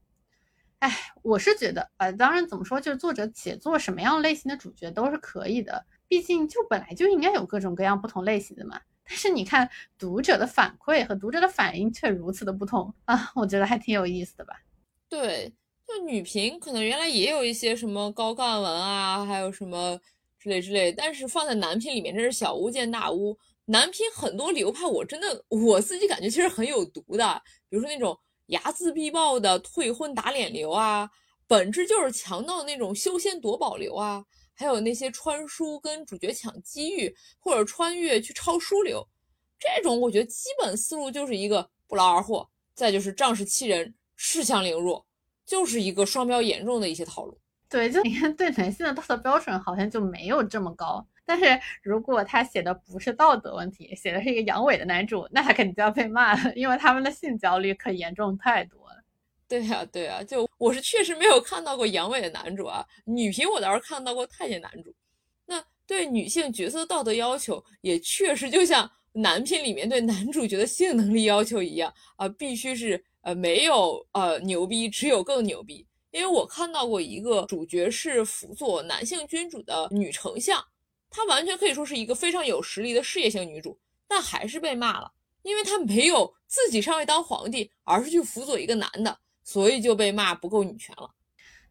[0.79, 8.81] 哎，我是觉得，呃，当然怎么说，就是作者写作什么样类型的主角都是可以的，毕竟就本来就应该有各种各样不同类型的嘛。
[9.05, 14.55] 但是你看读者的反馈和读者的反应却如此的不同啊，我觉得还挺有意思的吧？
[15.11, 15.53] 对。
[15.95, 20.01] 那女频可能原来也有一些什么高干文啊，还有什么
[20.39, 23.37] 之类之类，但是放在男频里面，真是小巫见大巫。
[23.67, 31.09] 男频很多流派，我真的我自己感觉其实很有毒的，比如说那种睚眦必报的退婚打脸流啊，
[31.47, 34.25] 本质就是强盗那种修仙夺宝流啊，
[34.55, 39.07] 还有那些穿书跟主角抢机遇或者穿越去抄书流，
[39.59, 45.07] 这种我觉得基本思路就是一个不劳而获，再就是仗势欺人，恃强凌弱。
[45.45, 47.37] 就是一个双标严重的一些套路，
[47.69, 51.45] 对，就 你看对男性的道德标准好像就没有这么高，但是
[51.83, 59.03] 如果他写的不是道德问题，写的是一个阳痿的男主，那他肯定就要被骂了，因为他们的性焦虑可严重太多了。
[59.49, 64.95] 对呀，对呀，就我是确实没有看到过阳痿的男主啊，女频我倒是看到过太监男主。
[65.45, 73.05] 那对女性角色的道德要求也确实就像男频里面对男主角的性能力要求一样啊，必须是。
[73.23, 75.87] 呃，没有呃牛逼，只有更牛逼。
[76.11, 80.63] 因为我看到过一个主角是辅佐男性君主的女丞相，
[81.09, 85.11] 她完全可以说是一个非常有实力的事业型女主，但还是被骂了，
[85.43, 91.11] 因为她没有自己上位当皇帝，而是去辅佐一个男的，所以就被骂不够女权了。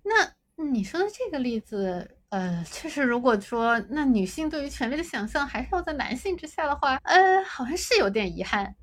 [0.04, 0.34] 那
[0.64, 8.76] 你说的这个例子，呃，确实，如果说那女性对于权力的想象还是要在男性之下的话，呃，好像是有点遗憾。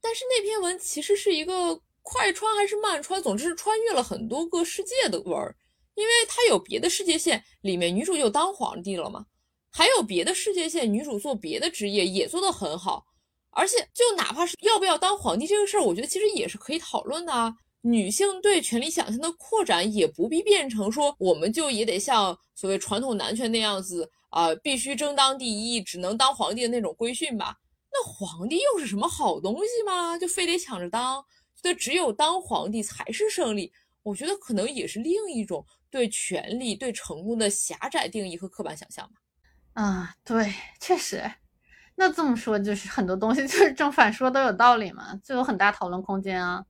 [0.00, 5.54] 但是那篇文其实是一个快穿还是慢穿，总之是穿越了很多个世界的文儿，
[5.94, 9.24] 因为它有别的世界线，里面女主就当皇帝了嘛，
[9.70, 13.04] 还有别的世界线，女主做别的职业也做得很好，
[13.50, 17.54] 而且就哪怕是要不要当皇帝这个事儿，我觉得其实也是可以讨论的啊。
[17.84, 27.56] 女性对权力想象的扩展，也不必变成说我们就也得像所谓传统男权那样子啊，必须争当第一，只能当皇帝的那种规训吧？
[27.90, 30.16] 那皇帝又是什么好东西吗？
[30.16, 31.24] 就非得抢着当，
[31.62, 33.72] 对只有当皇帝才是胜利？
[34.02, 39.20] 我觉得可能也是另一种对权力、对成功的狭窄定义和刻板想象吧。
[39.74, 41.22] 啊，对，确实。
[41.94, 46.64] 那这么说，就是很多东西 就是正反说都有道理嘛，就有很大讨论空间啊。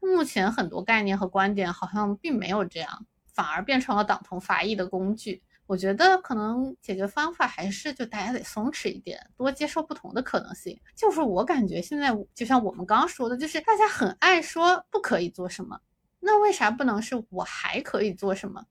[0.00, 5.42] 目前很多概念和观点好像并没有这样，反而变成了党同伐异的工具。
[5.68, 10.80] 我觉得可能解决方法还是就大家得松弛一点，多接受不同的可能性。
[10.96, 15.78] 就是我感觉现在就像我们刚刚说的，就是大家很爱说不可以做什么，
[16.20, 18.64] 那为啥不能是我还可以做什么？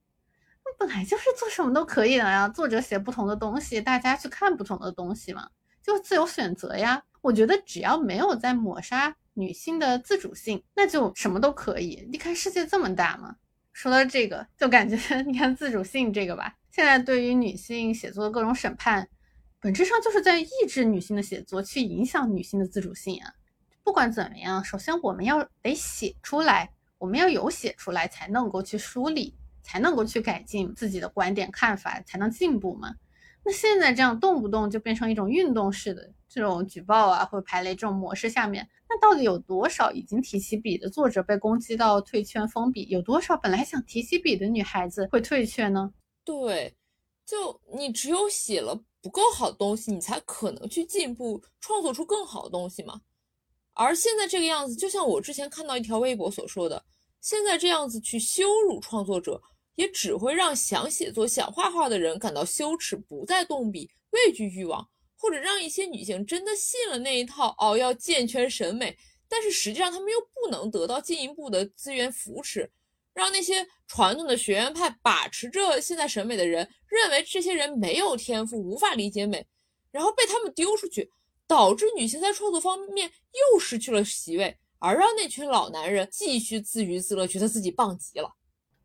[0.66, 2.50] 那本来就是做什么都可以的呀。
[2.50, 5.48] 作者写不同的东西，大家去看不同的东西嘛，
[5.84, 7.04] 就自由选择呀。
[7.22, 9.16] 我觉得只要没有在抹杀。
[9.40, 12.08] 女性的自主性，那就什么都可以。
[12.12, 13.36] 你看世界这么大嘛。
[13.78, 19.08] 说到这个，就感觉 你看自主性这个吧，现在对于女性写作的各种审判，
[19.60, 23.32] 本质上就是在抑制女性的写作，去影响女性的自主性啊。
[23.84, 32.96] 不管怎么样，首先我们要得写出来，我们要有写出来，才能够去梳理，才能够去改进自己的观点看法，才能进步嘛。
[33.46, 42.86] 那现在这样动不动就变成一种运动式的这种举报啊，或者排雷这种模式下面，那到底有多少已经提起笔的作者被攻击到退圈封笔？
[42.90, 45.94] 有多少本来想提起笔的女孩子会退却呢？
[46.24, 46.76] 对，
[47.26, 53.02] 就你只有写了不够好的东西，你才可能去进步，创作出更好的东西嘛。
[53.74, 56.84] 而现在这个样子，就像我之前看到一条微博所说的，
[57.22, 59.42] 现在这样子去羞辱创作者。
[59.78, 68.96] 也只会让想写作、想画画的人感到羞耻，不再动笔，畏惧欲望，或者让一些女性真的信了那一套哦，要健全审美，
[69.28, 72.72] 但是实际上他们又不能得到进一步的资源扶持，
[73.14, 79.46] 让那些传统的学院派把持着现在审美的人认为这些人没有天赋，无法理解美，
[79.92, 81.12] 然后被他们丢出去，
[81.48, 88.32] 导致女性在创作方面又失去了席位，而让那群老男人继续自娱自乐，觉得自己棒极了。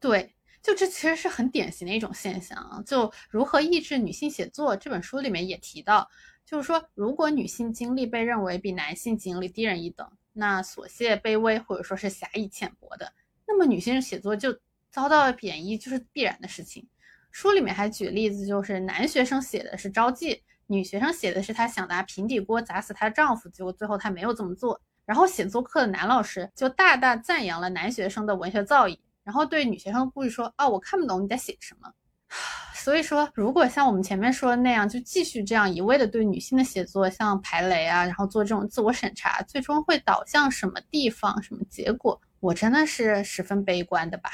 [0.01, 0.35] 对。
[0.63, 2.81] 就这其实是很典型的一种现象啊！
[2.87, 6.09] 就如何抑制女性写作这本书里面也提到，
[6.47, 13.13] 就是说，如果女性经历被认为比男性经历低人一等，那琐屑卑微或者说是狭义浅薄的，
[13.47, 14.57] 那么女性写作就
[14.89, 16.89] 遭到贬义，就是必然的事情。
[17.33, 24.81] 书里面还举例子，就是男学生写的是招妓，女学生写的是她想拿平底锅砸死她丈夫，结果最后她没有这么做。
[25.05, 28.97] 然后写作课的男老师就大大赞扬了男学生的文学造诣。
[29.25, 31.91] 然后对女学生故意说：“哦，我看不懂你在写什么。”
[32.75, 42.21] 所以说，如果像我们前面说的那样，就继续这样一味的对女性的写作像排雷啊，然后做这种自我审查，最终会导向什么地方、什么结果？
[42.41, 44.31] 我真的是十分悲观的吧。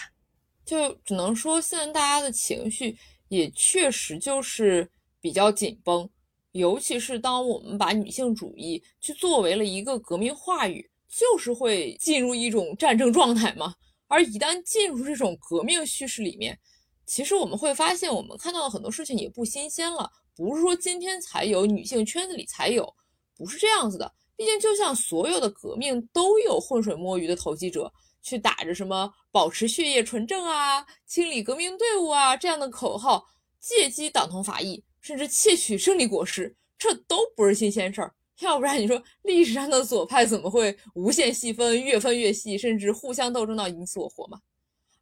[0.65, 2.97] 就只能说，现在大家的情绪
[3.29, 4.89] 也确实就是
[5.21, 6.09] 比较紧绷，
[6.53, 13.75] 尤其是当我们把女性主义去作为了一个革命话语，就是会进入一种战争状态嘛。
[14.09, 16.59] 而一旦进入这种革命叙事里面，
[17.07, 20.11] 其实我们会发现，我们看到的很多事情也不新鲜了。
[20.35, 22.95] 不是说今天才有，女性圈子里才有，
[23.37, 24.13] 不是这样子的。
[24.35, 27.93] 毕竟，就像所有的革命都有浑水摸鱼的投机者，
[28.23, 33.25] 去打着什么保持血液纯正啊、清理革命队伍啊这样的口号，
[33.59, 38.15] 借机党同伐异，甚至窃取胜利果实，这都不是新鲜事儿。
[38.41, 44.41] 要不然你说历史上的左派怎么会无限细分、越分越细，甚至互相斗争到你死我活嘛？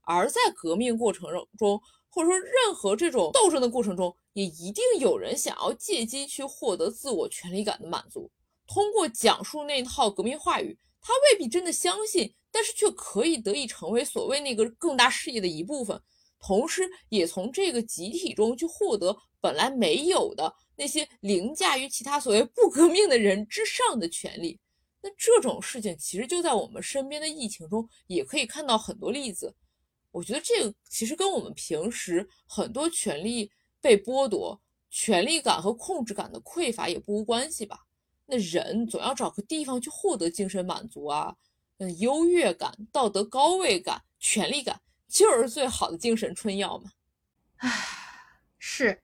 [0.02, 8.30] 而在革命过程中，或者说任何这种斗争的过程中，也一定有人想要借机去获得自我权利感的满足。
[8.66, 16.00] 通过讲述那套革命话语，他未必真的相信，但是却可以得以成为所谓那个更大事业的一部分，
[16.40, 20.54] 同时也从这个集体中去获得本来没有的。
[20.76, 24.58] 那些凌驾于其他所谓不革命的人之上的权利，
[25.00, 29.54] 那这种事情其实就在我们身边的疫情中也可以看到很多例子。
[30.10, 33.50] 我觉得这个其实跟我们平时很多权利
[33.80, 34.60] 被剥夺、
[34.90, 37.80] 权力感和控制感的匮乏也不无关系吧。
[38.24, 41.36] 那人总要找个地方去获得精神满足啊，
[41.78, 46.90] 嗯，优越感、道德高位感、权力感，就是最好的精神春药嘛。
[47.58, 47.70] 唉，
[48.58, 49.00] 是，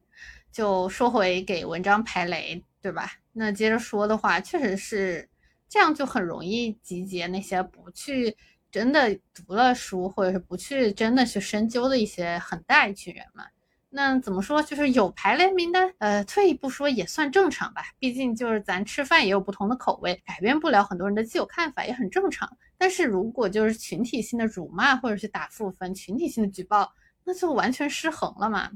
[0.53, 3.11] 就说回给文章排雷，对吧？
[3.33, 5.29] 那接着说的话，确实是
[5.69, 8.37] 这样，就很容易集结那些不去
[8.71, 13.47] 真的读了书，或者是不去真的去深究的一些很大一群人嘛。
[13.95, 17.83] 那怎么说，就是有排雷名单，呃，退一步说也算正常吧。
[17.99, 22.51] 毕竟就是咱吃饭也有不同的口味，改变不了很多人的既有看法，也很正常。
[22.79, 26.91] 但是如果就是群体性的辱骂或者是打负分，群体性的举报，
[27.25, 28.71] 那就完全失衡了嘛。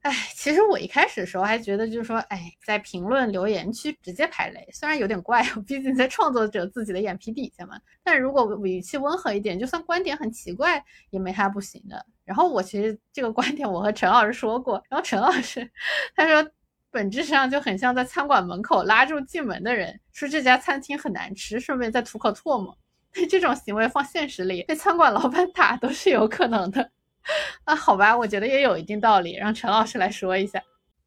[0.00, 7.78] 哎，其实我一开始的时候还觉得，就是说，哎，在评论留言区直接排雷，虽然有点怪， 毕竟在创作者自己的眼皮底下嘛。
[8.02, 12.02] 但如果语气温和一点，就算观点很奇怪，也没啥不行的。
[12.24, 15.70] 然后我其实这个观点我和陈老师说过，然后陈老师
[16.16, 16.50] 他说，
[16.90, 22.74] 本质上就很像在餐馆门口拉住进门的人，说这家餐厅很难吃，顺便再吐口唾沫。
[23.28, 26.90] 这种行为放现实里，被餐馆老板打都是有可能的。
[27.64, 30.62] 啊，好吧，我觉得也有一定道理，让陈老师来说一下。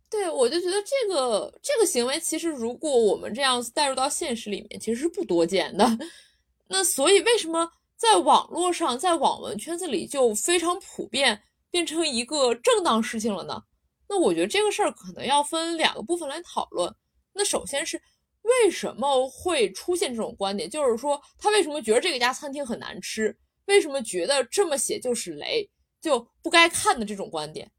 [0.10, 5.86] 对，我就觉得这个这个行为，其实如果我们这样子带入到现实里面，其实是不多见的。
[6.70, 11.42] 那所以为什么在网络上，在网文圈子里就非常普遍，
[11.72, 13.64] 变成一个正当事情了呢？
[14.08, 16.94] 那我觉得这个事儿可能要分两个部分来讨论。
[17.34, 18.00] 那首先是
[18.44, 23.36] 为什么会出现这种观点，就是说他为什么觉得这个家餐厅很难吃，
[23.66, 25.68] 为什么觉得这么写就是雷？
[26.04, 27.72] 就不该看的这种观点。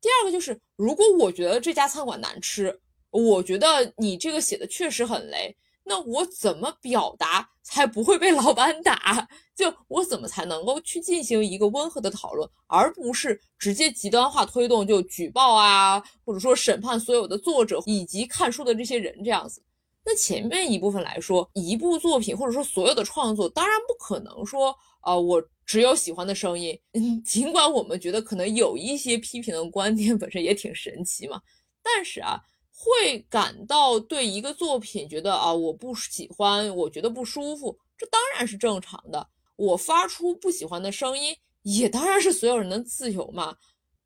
[0.00, 2.80] 第二个就是，如果我觉得这家餐馆难吃，
[3.10, 9.28] 我觉得你这个写的确实很雷，那我怎么表达才不会被老板打？
[9.54, 19.60] 就我怎么才能够去进行一个温和的讨论，而不是直接极端化推动，就举报啊，或者说审判所有的作者以及看书的这些人这样子。
[20.04, 24.72] 那前面一部分来说，一部作品或者说所有的创作，当然不可能说，
[25.02, 25.42] 呃，我。
[25.64, 31.40] 只有喜欢的声音， 嗯，尽管我们觉得可能有一些批评的观点本身也挺神奇嘛，
[31.82, 32.40] 但是啊，
[32.70, 39.28] 会感到对一个作品觉得啊我不喜欢，我觉得不舒服，这当然是正常的。
[39.56, 43.56] 我发出不喜欢的声音，也当然是所有人的自由嘛。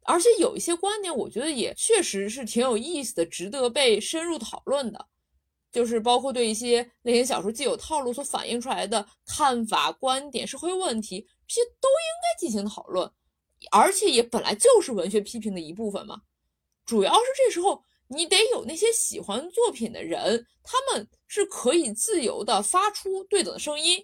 [0.05, 5.07] 而且有一些观点，我觉得也确实是挺有意思的，值得被深入讨论的。
[5.77, 11.20] 就是包括对一些类型小说既有套路所反映出来的看法、观点、社会问题。
[11.47, 13.12] 这些都应该进行讨论，
[13.70, 16.22] 而且也本来就是文学批评的一部分嘛。
[16.87, 24.03] 主要是这时候你得有那些喜欢作品的人，他们是可以自由的发出对等的声音。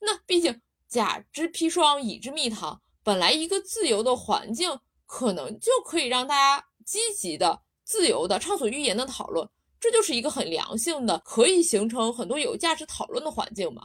[0.00, 9.48] 那毕竟甲之砒霜，乙之蜜糖，本来一个自由的环境，可能就可以让大家积极的、自由的畅所欲言的讨论，
[9.82, 13.82] 这就是一个很良性的，可以形成很多有价值讨论的环境嘛。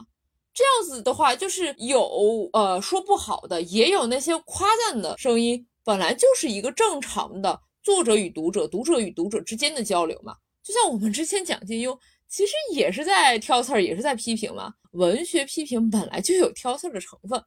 [0.54, 10.36] 这样子的话，就是有呃说不好的，也有那些夸赞的声音，本来就是一个正常的作者与读者、读者与读者之间的交流嘛。
[10.62, 14.72] 就像我们之前讲金庸，其实也是在挑刺儿，也是在批评嘛。
[14.92, 17.42] 文学批评本来就有挑刺儿的成分。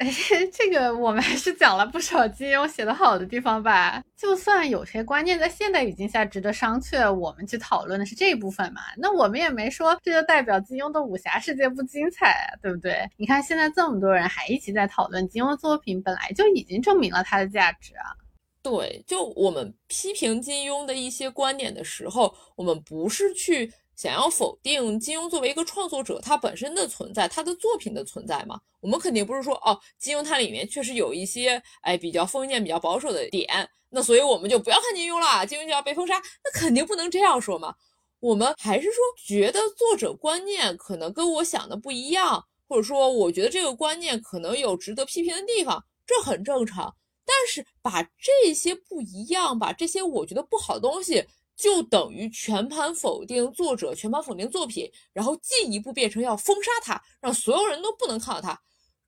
[0.00, 0.10] 哎，
[0.50, 4.02] 这个我们还是讲了不少金庸写的好的地方吧。
[4.16, 8.80] 就算有些观念在现代语境下值得商榷，我们去讨论的是这一部分嘛。
[8.96, 13.06] 那我们也没说这就代表金庸的武侠世界不精彩，对不对？
[13.18, 18.16] 你看现在这么多人还一起在讨论金庸作品，本来就已经证明了它的价值啊。
[18.62, 23.70] 对，就我们批评金庸的一些观点的时候，我们不是去。
[24.00, 28.58] 想要否定金庸作为一个创作者，他本身的存在，他的作品的存在嘛？
[28.80, 37.74] 我们肯定不是说哦，金庸它里面确实有一些哎比较封建、比较保守的点，那所以我们就不要看金庸了，金庸就要被封杀，那肯定不能这样说嘛。
[38.20, 46.96] 我们还是说觉得作者观念可能跟我想的不一样，或者说我觉得这个观念可能有值得批评的地方，这很正常。
[47.26, 51.22] 但是把这些不一样，把这些我觉得不好的东西。
[51.60, 58.62] 就等于全盘否定作者，全盘否定作品，然后进一步变成要封杀他，让所有人都不能看到他，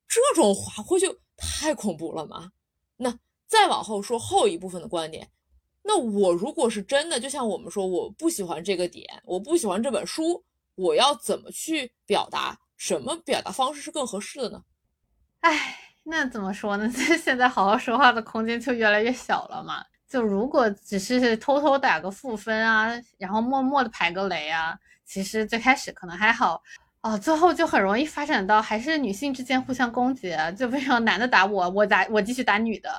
[0.07, 2.53] 这种话会就太恐怖了吗？
[2.99, 5.31] 那再往后说后一部分的观点，
[5.83, 10.45] 那我如果是真的，就像我们说，我不喜欢这个点，我不喜欢这本书，
[10.75, 12.59] 我要怎么去表达？
[12.77, 14.63] 什么表达方式是更合适的呢？
[15.41, 16.93] 哎，那怎么说呢？
[17.23, 19.85] 现在好好说话的空间就越来越小了嘛。
[20.13, 26.63] 就如果只是偷偷打个负分啊，然后默默的排个雷啊，其实最开始可能还好，
[27.01, 32.91] 哦，最后就很容易发展到还是女性之间互相攻击，就变成男的打我，我打我继续打女的，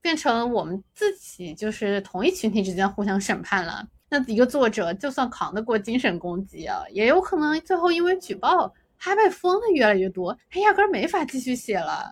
[0.00, 3.86] 变成我们自己就是同一群体之间互相审判了。
[4.08, 12.10] 那一个作者就算扛得过精神攻击啊，也有可能最后因为举报，他被封的越来越多，他压根没法继续写了。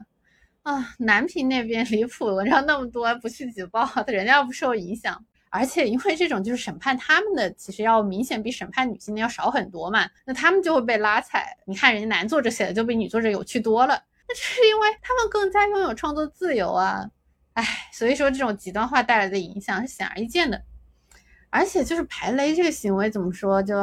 [0.66, 5.24] 啊，南平那边离谱文章那么多，不去举报，人家不受影响。
[5.48, 11.56] 而且因为这种就是审判他们的，其实要明显比审判女性的要少很多嘛，那他们就会被拉踩。
[11.66, 13.94] 你看人家男作者写的就比女作者有趣多了，
[14.28, 17.08] 那这是因为他们更加拥有创作自由啊。
[17.52, 20.60] 唉，所以说这种极端化带来的影响是显而易见的。
[21.56, 23.62] 而且就是排雷这个行为怎么说？
[23.62, 23.74] 就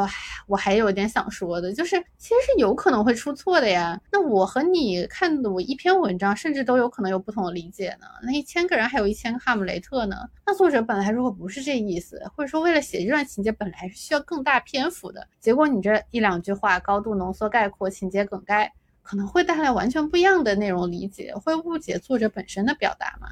[0.46, 4.00] 我还有点想说的，就是其实是有可能会出错的呀。
[4.12, 8.06] 那我和你看的我一篇文章，甚至都有可能有不同的理解呢。
[8.22, 10.16] 那一千个人还有一千个哈姆雷特呢。
[10.46, 18.72] 那作者本来如果不是这意思，或者说为了写这段情节本来是需要更大篇幅的，结果你这一两句话高度浓缩概括，情节梗概，
[19.02, 23.30] 可能会带来完全不一样的内容理解，会误解作者本身的表达嘛。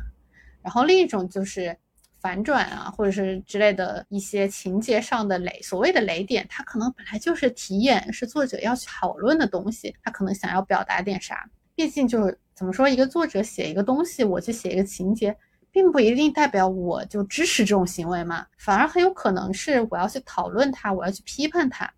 [0.63, 1.77] 然后另一种就是。
[2.21, 11.49] 反转啊，或者是之类的一些情节上的雷，所谓的雷点，它可能本来就是题眼，是作者要去讨论的东西，他可能想要表达点啥。
[11.73, 15.35] 毕竟就是怎么说，一个作者写一个东西，我去写一个情节，
[15.71, 21.91] 并不一定代表我就支持这种行为嘛，反而很有可能是我要去讨论它，我要去批判它。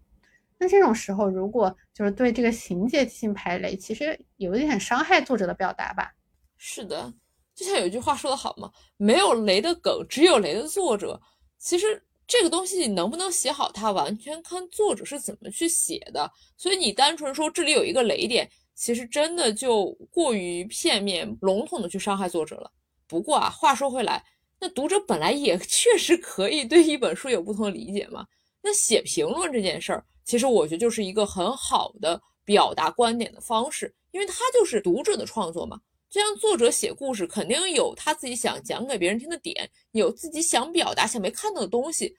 [0.58, 6.14] 那这种时候，如果就是对这个情节进行排雷，其实有一点伤害作者的表达吧。
[6.58, 7.12] 是的。
[7.56, 11.20] 就像有一句话说的好嘛，没有雷的梗，只有雷的作者。
[11.60, 16.30] 其实这个东西能不能写好，它完全看作者是怎么去写的。
[16.58, 22.72] 所以你单纯说这里有一个雷点，其实真的就过于片面、笼统的去伤害作者了。
[23.08, 24.24] 不过啊，话说回来，
[24.60, 28.26] 那读者本来也 确实可以对一本书有不同的理解嘛。
[28.62, 35.80] 那写评论这件事儿，其实我觉得就是一个很好的表达观点的方式，因为它就是读者的创作嘛。
[36.14, 42.16] 就像作者写故事，肯定有他自己想讲给别人听的点，有自己想表达、想被看到的东西。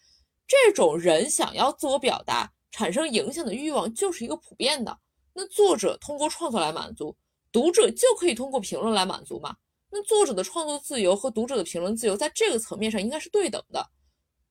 [0.48, 4.98] 这种人想要自我表达、产生影响的欲望，就是一个普遍的。
[5.32, 7.16] 那作者通过创作来满足，
[7.52, 9.54] 读者就可以通过评论来满足嘛？
[9.90, 13.88] 那作者的创作自由和读者的评论自由，在这个层面上应该是对等的。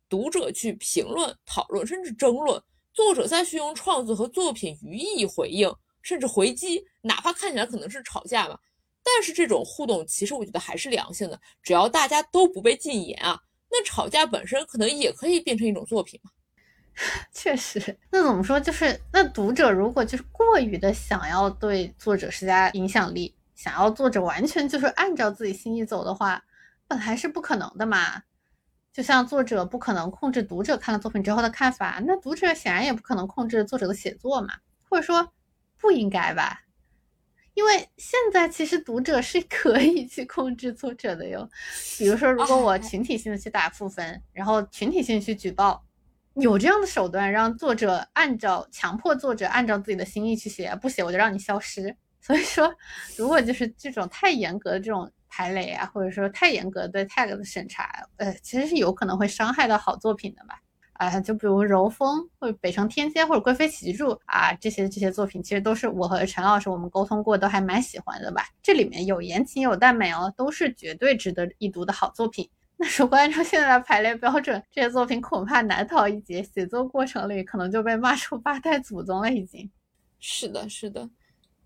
[0.07, 2.63] 读者去评论、讨论，甚至争论，
[2.93, 5.69] 作者再去用创作和作品予以回应，
[6.01, 8.57] 甚至回击，哪怕看起来可能是吵架嘛。
[9.03, 13.39] 但是这种互动，其实我觉得还是良性的，只要大家都不被禁言啊，
[13.69, 16.31] 那吵架本身可能也可以变成一种作品嘛。
[17.33, 18.59] 确实，那怎么说？
[18.59, 26.43] 就是那读者如果就是过于的想要对作者施加影响力，想要作者完全就是按照自己心意走的话，
[26.87, 28.21] 本来是不可能的嘛。
[28.93, 34.53] 就像作者不可能控制读者看了作品之后的看法，那读者显然也不可能控制作者的写作嘛，
[34.87, 35.33] 或者说
[35.79, 36.61] 不应该吧。
[37.53, 41.47] 因为现在其实读者是可以去控制作者的哟，
[41.97, 45.85] 比如说，如果我群体性的去打负分，然后群体性去举报，
[46.35, 51.95] 有这样的手段让作者按照强迫作者按照自己的心意去写，不写我就让你消失。
[52.19, 52.73] 所以说，
[53.17, 60.59] 如果就是这种太严格的这种排雷啊，或者说太严格对 tag 的审查，呃，其实是有可能会伤害到好作品的吧。
[60.93, 68.47] 啊，就比如《柔风》或者《北城天街》或者《贵妃起居住》啊，这些这些作品其实都是我和陈老师我们沟通过，都还蛮喜欢的吧。
[68.61, 72.49] 这里面有言情有耽美哦，都是绝对值得一读的好作品。
[72.77, 79.31] 那如果按照现在的排列标准，这些作品恐怕难逃一劫，写作过程里可能就被骂出八代祖宗了。
[79.31, 79.69] 已经
[80.19, 81.09] 是的，是的，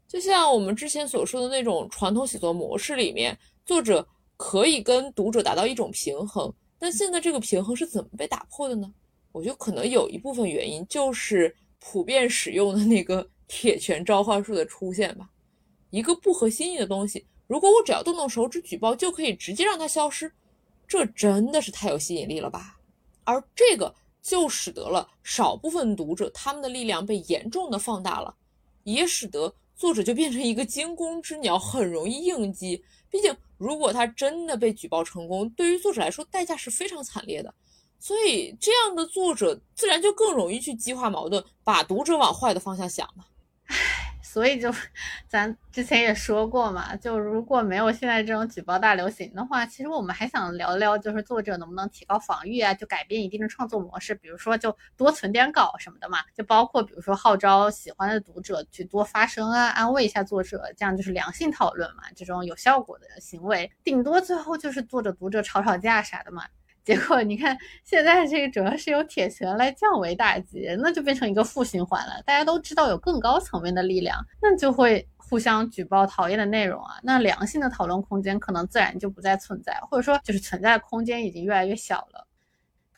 [0.07, 4.05] 就像我们之前所说的那种传统写作模式里面，作者
[4.35, 8.93] 可以跟读者达到一种平衡，但现在这个平衡是怎么被打破的呢？
[9.37, 15.29] 我觉得可能有一部分原因就是普遍使用的那个 铁拳召唤术的出现吧。
[15.91, 20.31] 一个不合心意的东西，如果我只要动动手指举报，就可以直接让它消失，
[20.87, 22.79] 这真的是太有吸引力了吧？
[23.25, 28.35] 而这个就使得了少部分读者他们的力量被严重的放大了，
[28.83, 32.83] 也使得作者就变成一个惊弓之鸟，很容易应激。
[33.09, 37.53] 毕竟，如果他真的被举报成功，对于作者来说，代价是非常惨烈的。
[37.99, 43.25] 所以，这样的作者自然就更容易去激化矛盾，把读者往坏的方向想嘛。
[43.65, 43.75] 唉，
[44.23, 44.71] 所以就，
[45.27, 66.43] 咱之前也说过嘛，就如果没有现在这种举报大流行的话，其实我们还想聊聊，就是作者能不能提高防御啊，就改变一定的创作模式，比如说就多存点稿什么的嘛，就包括比如说号召喜欢的读者去多发声啊，安慰一下作者，这样就是良性讨论嘛，这种有效果的行为，顶多最后就是作者读者吵吵架啥的嘛。
[66.87, 72.13] 结果你看，现在这个主要是由铁拳来降维打击，那就变成一个负循环了。
[72.25, 76.95] 大家都知道有更高层面的力量，那就会互相举报讨厌的内容啊。
[77.03, 82.25] 那良性的讨论空间可能自然就不再存在，或者说就是存在空间已经越来越小了。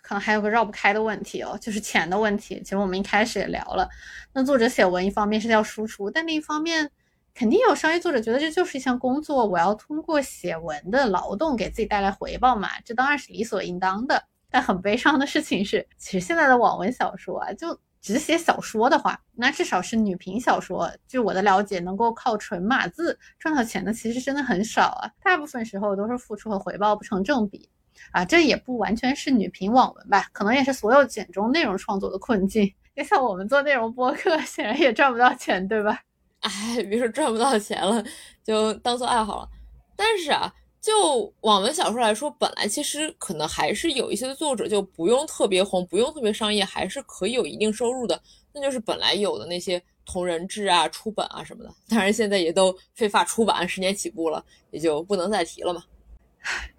[0.04, 2.62] 可能还有个绕不开的问题哦，就是钱的问题。
[2.64, 3.90] 其实我们一开始也聊了，
[4.34, 6.92] 那作者写文一方面是要输出，但另一方面
[7.40, 14.22] 肯定有商业作者觉得这就是一项工作，我要通过写文的劳动给自己带来回报嘛，这当然是理所应当的。
[14.50, 20.92] 但很悲伤的事情是，其实现在的网文小说啊，就只写小说的话，那至少是女频小说。
[21.08, 25.10] 据我的了解，能够靠纯码字赚到钱的，其实真的很少啊。
[25.24, 27.70] 大部分时候都是付出和回报不成正比
[28.12, 28.26] 啊。
[28.26, 32.70] 这也不完全是女频网文吧，可能也是所有简中内容创作的困境。
[32.94, 36.02] 就像我们做内容播客，显然也赚不到钱，对吧？
[36.42, 38.04] 哎，别说赚不到钱了，
[38.44, 39.50] 就当做爱好了。
[39.96, 40.54] 但是啊。
[40.82, 48.20] 就网文小说来说，本来其实可能还是有一些作者就不用特别红，不用特别商业，还是可以有一定收入的。
[48.54, 55.84] 那就是本来有的那些同人志啊、出本啊什么的，当然现在也都非法出版，十年起步了，也就不能再提了嘛。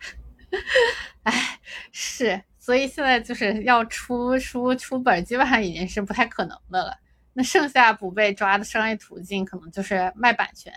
[1.24, 1.60] 哎，
[1.92, 6.96] 是，所以现在就是要出书出本，基本上已经是不太可能的了。
[7.42, 10.72] 剩下不被抓的商业途径，可能就是卖版权。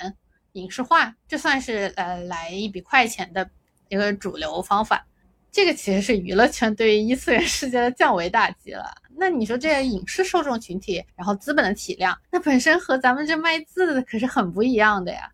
[0.54, 3.50] 影视化，这算是呃来一笔快钱的
[3.90, 5.06] 一个主流方法。
[5.52, 8.86] 这个其实是娱乐圈对于一次元世界的降维打击了。
[9.16, 15.30] 那你说这些影视受众群体，然后资本的体量，那本身和咱们这卖字的可是很不一样的呀。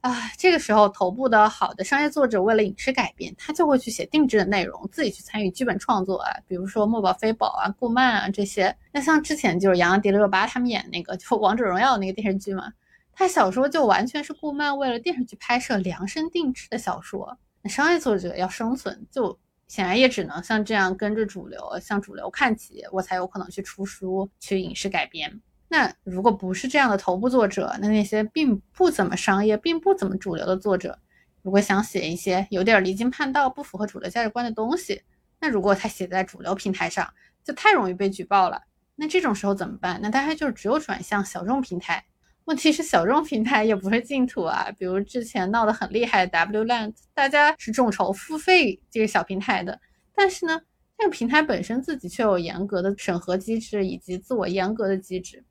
[0.00, 8.74] 啊，这个时候头部的好的商业作者为了影视改编，他就会去写定制的内容，自己去参与剧本创作啊，比如说墨宝非宝啊、顾漫啊这些。
[8.92, 12.72] 那像之前就是杨洋、迪丽热巴他们演那个就王者荣耀那个电视剧嘛。
[13.12, 17.36] 他小说就完全是顾漫为了电视剧拍摄量身定制的小说。
[17.60, 19.38] 那商业作者要生存，就
[19.68, 25.42] 显然也只能像这样跟着主流，向主流看齐，我才有可能去出书、去影视改编。
[25.72, 30.98] 那如果不是这样的头部作者，那那些并不怎么商业、并不怎么主流的作者，
[31.42, 35.00] 如果想写一些有点离经叛道、不符合主流价值观的东西，
[35.38, 37.08] 那如果他写在主流平台上，
[37.44, 38.60] 就太容易被举报了。
[38.96, 40.00] 那这种时候怎么办？
[40.02, 42.04] 那大概就只有转向小众平台。
[42.46, 49.80] 问题是小众平台也不是净土啊，比如之前闹得很厉害的 WLand，大家是众筹付费这个小平台的，
[50.16, 50.60] 但是呢，
[50.98, 55.44] 这个平台本身自己却有严格的审核机制以及自我严格的机制。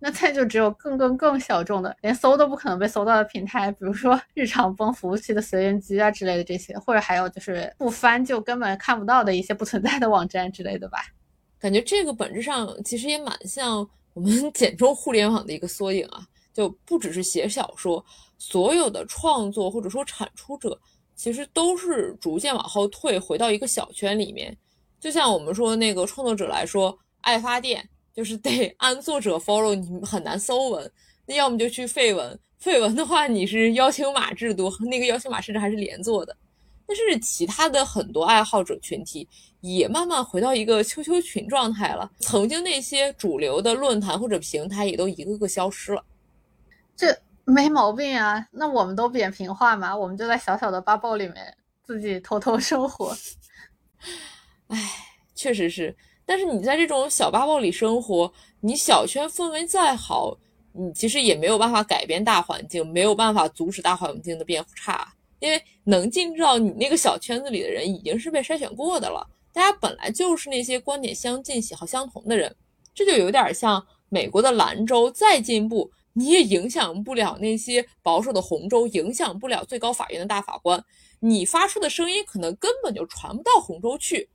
[0.00, 10.98] 那再就只有更更更小众的，连搜都不可能被搜到的平台，比如说 日常崩服务器的随缘机啊之类的这些，或者还有就是不翻就根本看不到的一些不存在的网站之类的吧。
[11.58, 16.26] 感觉这个本质上其实也蛮像我们 简中互联网的一个缩影啊。
[16.52, 18.04] 就不只是写小说，
[18.36, 20.78] 所有的创作或者说产出者，
[21.14, 24.54] 其实都是逐渐往后退，回到一个小圈里面。
[24.98, 30.92] 就像我们说那个创作者来说，爱发电就是得 按作者 follow，你很难搜文。
[31.26, 36.36] 那要么就去废文，废文的话你是邀请码制度，那个邀请码甚至还是连坐的。
[36.86, 39.28] 但是其他的很多爱好者群体
[39.60, 42.10] 也慢慢回到一个秋秋群状态了。
[42.18, 46.04] 曾经那些主流的论坛或者平台也都一个个消失了。
[46.96, 53.16] 这没毛病啊，那我们都扁平化嘛，我们就在小小的八报里面自己偷偷生活。
[54.66, 54.90] 唉，
[55.36, 55.96] 确实是，
[56.30, 60.38] 但是你在这种小八报里生活，你小圈氛围再好，
[60.72, 72.54] 你其实也没有办法改变大环境，没有办法阻止大环境的变差，因为能进入到你那个小圈子里的人已经是被筛选过的了，大家本来就是那些观点相近、喜好相同的人，
[72.94, 75.90] 这就有点像美国的兰州再进步。
[76.12, 80.80] 你也影响不了那些保守的红州，影响不了最高法院的大法官。
[81.18, 84.28] 你发出的声音可能根本就传不到红州去，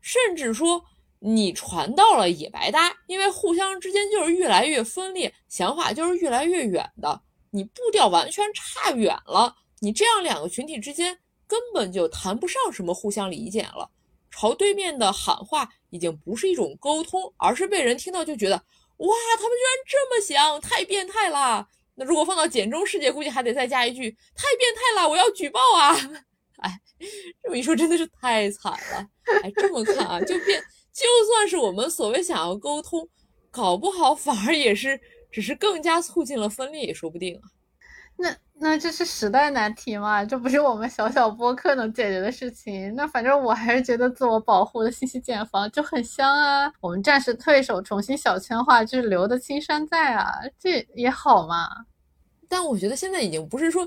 [0.00, 0.84] 甚至说
[1.26, 9.56] 你传到了也白搭，因为互相之间就是越来越分裂，想法就是越来越远的，你步调完全差远了。
[9.80, 13.90] 你这样两个群体之间根本就谈不上什么互相理解了。
[14.30, 18.62] 朝对面的喊话已经不是一种沟通，而是被人听到就觉得。
[18.98, 21.66] 哇，他们居然这么想，太变态了！
[21.96, 25.96] 那如果放到简中世界，估计还得再加一句：太变态了，我要举报啊！
[26.62, 26.80] 哎，
[27.42, 29.08] 这么一说真的是太惨了。
[29.42, 30.62] 哎，这么看啊，就变，
[30.94, 33.06] 就算是我们所谓想要沟通，
[33.50, 34.98] 搞不好反而也是，
[35.30, 37.42] 只是更加促进了分裂也说不定啊。
[38.16, 38.34] 那。
[38.56, 40.24] 那这是时代难题嘛？
[40.24, 42.94] 这不是我们小小播客能解决的事情。
[42.94, 46.72] 那反正我还是觉得自我保护的信息茧房就很香啊。
[46.80, 51.66] 我们暂时退守，重新小圈化，就是留得青山在啊，这也好嘛。
[52.48, 53.86] 但我觉得现在已经不是说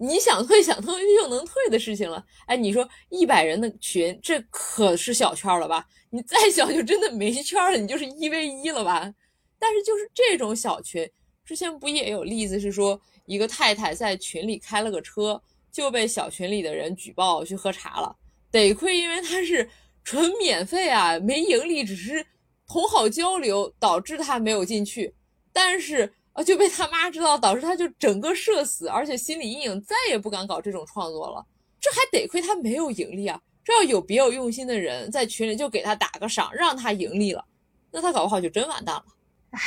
[0.00, 2.22] 你想退想退就能退的事情了。
[2.46, 5.86] 哎，你说一百人的群，这可是小圈了吧？
[6.10, 9.12] 你再 小就真的没圈了，你就是一 v 一了吧？
[9.58, 11.08] 但是就是这种小群，
[11.44, 13.00] 之前不也有例子是说？
[13.26, 15.38] 一个太太在群里开了个车，
[15.70, 18.16] 就被小群里的人举报去喝茶了。
[18.50, 19.68] 得亏因为他是
[20.02, 22.24] 纯免费啊，没盈利，只是
[22.66, 25.14] 同好交流，导致他没有进去。
[25.52, 31.44] 但是啊，就被他妈知道，导致他就整个社死，而且心理阴影，再也不敢搞这种创作了。
[31.78, 33.38] 这还得亏他没有盈利啊！
[33.68, 37.44] 这要有别有用心的人在群里就给他打个赏，让他盈利了，
[37.90, 39.04] 那他搞不好就真完蛋了。
[39.50, 39.60] 唉，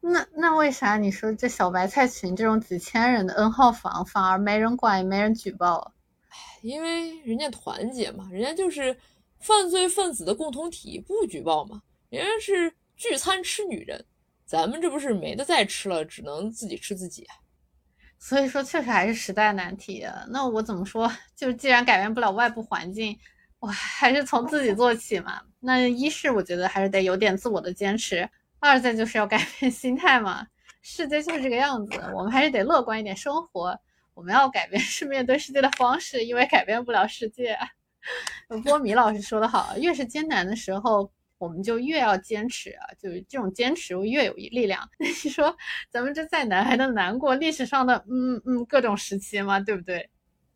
[0.00, 5.92] 那那为啥你说这小白菜群这种几千人的 N 号房反而没人管，也没人举报？
[6.30, 8.96] 唉，因为人家团结嘛，人家就是
[9.38, 14.02] 犯罪分子的共同体，不举报嘛，人家是聚餐吃女人。
[14.46, 17.26] 咱们这不是没得再吃了，只能自己吃自己。
[18.18, 20.06] 所以说，确实还是时代难题。
[20.28, 21.10] 那我怎么说？
[21.36, 23.16] 就既然改变不了外部环境，
[23.60, 25.40] 我还是从自己做起嘛。
[25.60, 30.46] 那一是我觉得还是得有点自我的坚持，二再就是要改变心态嘛。
[30.82, 33.78] 世界就是这个样子，我们还是得乐观一点生活。
[34.14, 37.56] 我们要改变是面对世界的方式，因为改变不了世界。
[38.64, 41.10] 波米老师说的好，越是艰难的时候。
[41.38, 44.86] 我们就越要坚持啊，就是这种坚持越有力量。
[44.98, 45.56] 你说
[45.88, 49.60] 咱们这再难还能难过历史上的嗯嗯各种时期吗？
[49.60, 50.10] 对不对？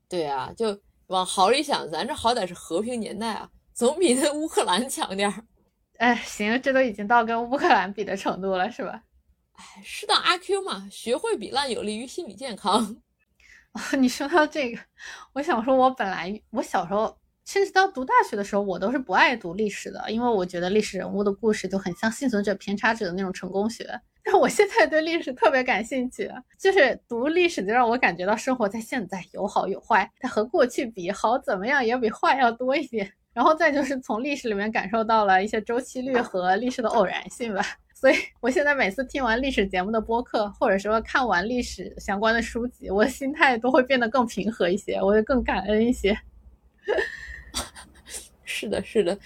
[0.09, 5.45] 对啊，就往好里想，咱这好歹是和平年代啊，总比那乌克兰强点儿。
[5.99, 9.05] 哎，行，这都已经到跟乌克兰比的程度了，是吧？
[9.53, 12.97] 哎，适当阿 Q 嘛，学会比烂有利于心理健康。
[13.99, 14.81] 你说到这个，
[15.33, 17.22] 我想说，我本来我小时候。
[17.45, 23.85] 甚至到读大学的时候，我都是不爱读历史的，因为我觉得历史人物的故事就很像幸存者偏差者的那种成功学。
[24.25, 33.13] 但我现在对历史特别感兴趣，就是读历史就让我感觉到生活在现在有好有坏，它和过去比好怎么样也比坏要多一点。
[33.35, 37.65] 然后再就是从历史里面感受到了一些周期率和历史的偶然性吧。
[37.95, 46.17] 所以我现在每次听完历史节目的播客，或者说看完历史相关的书籍，我的心态都会变得更平和一些，我会更感恩一些。
[48.45, 49.19] 是的，是的，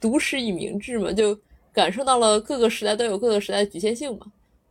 [0.00, 1.38] 读史以明志嘛，就
[1.72, 4.26] 感受到了各个时代都有各个时代的局限性嘛。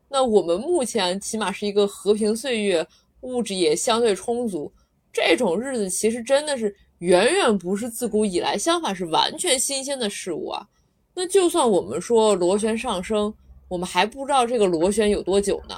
[0.09, 2.85] 那我们目前起码是一个和平岁月，
[3.21, 4.71] 物质也相对充足，
[5.11, 10.67] 这种日子其实真的是远远不是自古以来，相反是完全新鲜的事物啊。
[11.15, 13.33] 那就算我们说螺旋上升，
[13.67, 15.75] 我们还不知道这个螺旋有多久呢。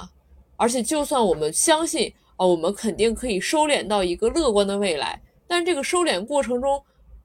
[0.56, 5.20] 而且就算我们相信啊，我们肯定可以收敛到一个乐观的未来。
[5.46, 6.82] 但这个收敛过程中，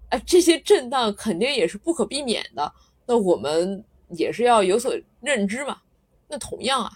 [0.09, 2.71] 哎，这些震荡肯定也是不可避免的。
[3.05, 5.77] 那我们也是要有所认知嘛。
[6.27, 6.91] 那同样啊，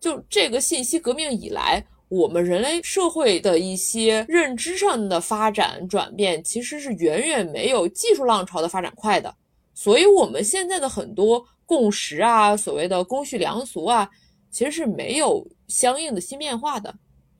[0.00, 9.34] 就这个信息革命以来，我们人类社会的一些认知上的发展转变，其实是远远没有技术浪潮的发展快的。
[9.72, 14.08] 所以，我们现在的很多共识啊，所谓的公序良俗啊，
[14.50, 16.94] 其实是没有相应的新变化的。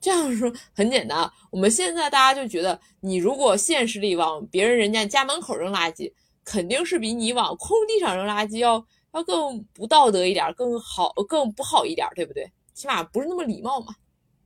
[0.05, 8.85] 这样说很简单，我们现在大家就觉得，你如果现实里往别人人家家门口扔垃圾，肯定是比你往空地上扔垃圾要
[9.15, 12.47] 要更不道德一点，更好更不好一点，对不对？
[12.75, 13.95] 起码不是那么礼貌嘛。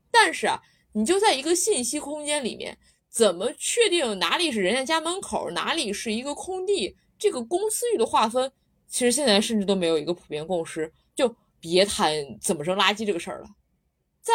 [0.10, 0.62] 但是啊，
[0.93, 2.78] 你就在一个信息空间里面，
[3.10, 6.95] 怎么确定哪里是人家家门口，哪里是一个空地？
[7.18, 8.49] 这个公司域的划分，
[8.88, 13.47] 其实现在甚至都没有一个普遍共识，就别谈怎么扔垃圾这个事儿了。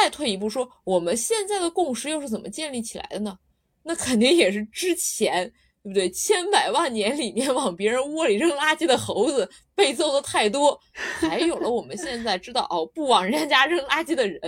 [0.03, 3.39] 再退一步说，我们现在的共识又是怎么建立起来的呢？
[3.83, 5.45] 那肯定也是之前，
[5.83, 6.11] 对不对？
[6.11, 10.79] 千百万年里面往别人窝里扔垃圾的猴子被揍的太多，
[11.21, 14.41] 才有了我们现在知道哦，不往人家家扔垃圾的人。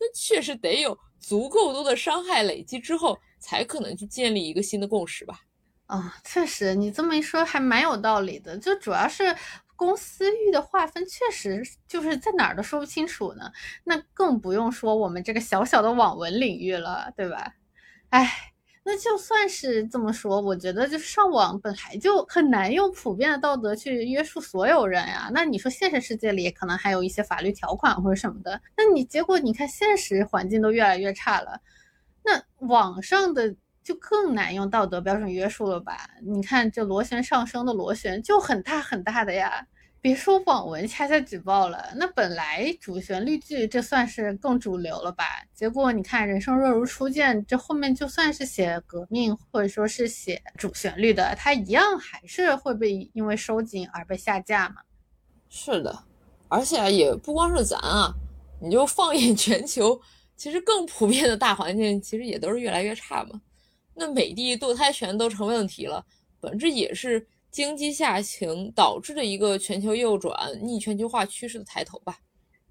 [0.00, 5.40] 那确实得有足够多的伤害累积之后，才可能去建立一个新的共识吧。
[5.86, 9.34] 啊，确实，你这么一说还蛮有道理的，就主要是。
[9.78, 13.52] 公司域的划分确实就是在哪儿都说不清楚呢，
[13.84, 17.54] 那更不用说我们这个小小的网文领域了，对吧？
[18.08, 18.28] 哎，
[18.82, 25.30] 那就算是这么说，我觉得就是上网本来就很难用普遍的道德去约束所有人呀。
[25.32, 31.60] 那你说现实世界里可能还有一些法律条款或者什么的，那你结果你看现实环境都越来越差了，
[32.24, 33.54] 那网上的。
[33.88, 36.10] 就更难用道德标准约束了吧？
[36.22, 39.66] 你看这螺旋上升的螺旋就很大很大的呀，
[39.98, 45.24] 别说网文恰恰举报了，那本来主旋律剧这算是更主流了吧？
[45.54, 54.82] 结果你看人生若如初见，这后面就算是写革命或者说是写主旋律的，它一样还是会被因为收紧而被下架嘛？
[55.48, 56.04] 是的，
[56.48, 58.12] 而且也不光是咱啊，
[58.60, 59.98] 你就放眼全球，
[60.36, 63.40] 其实更普遍的大环境其实也都是越来越差嘛。
[63.98, 66.04] 那美帝堕胎权都成问题了，
[66.40, 72.18] 本质也是经济下行导致的一个全球右转、逆全球化趋势的抬头吧？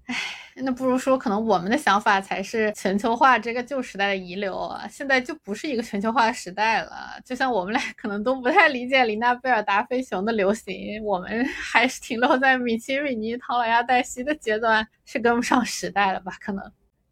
[0.06, 0.16] 唉，
[0.54, 4.88] 那不如说，可能我们的想法才是全球化这个旧时代的遗留啊！
[4.88, 7.20] 现在就不是一个全球化的时代了。
[7.26, 16.32] 就像我们俩可能都不太理解林娜贝尔达菲熊的流行，我们还是停留在米奇米妮、唐老鸭黛西的阶段，是跟不上时代了吧？
[16.40, 16.64] 可能。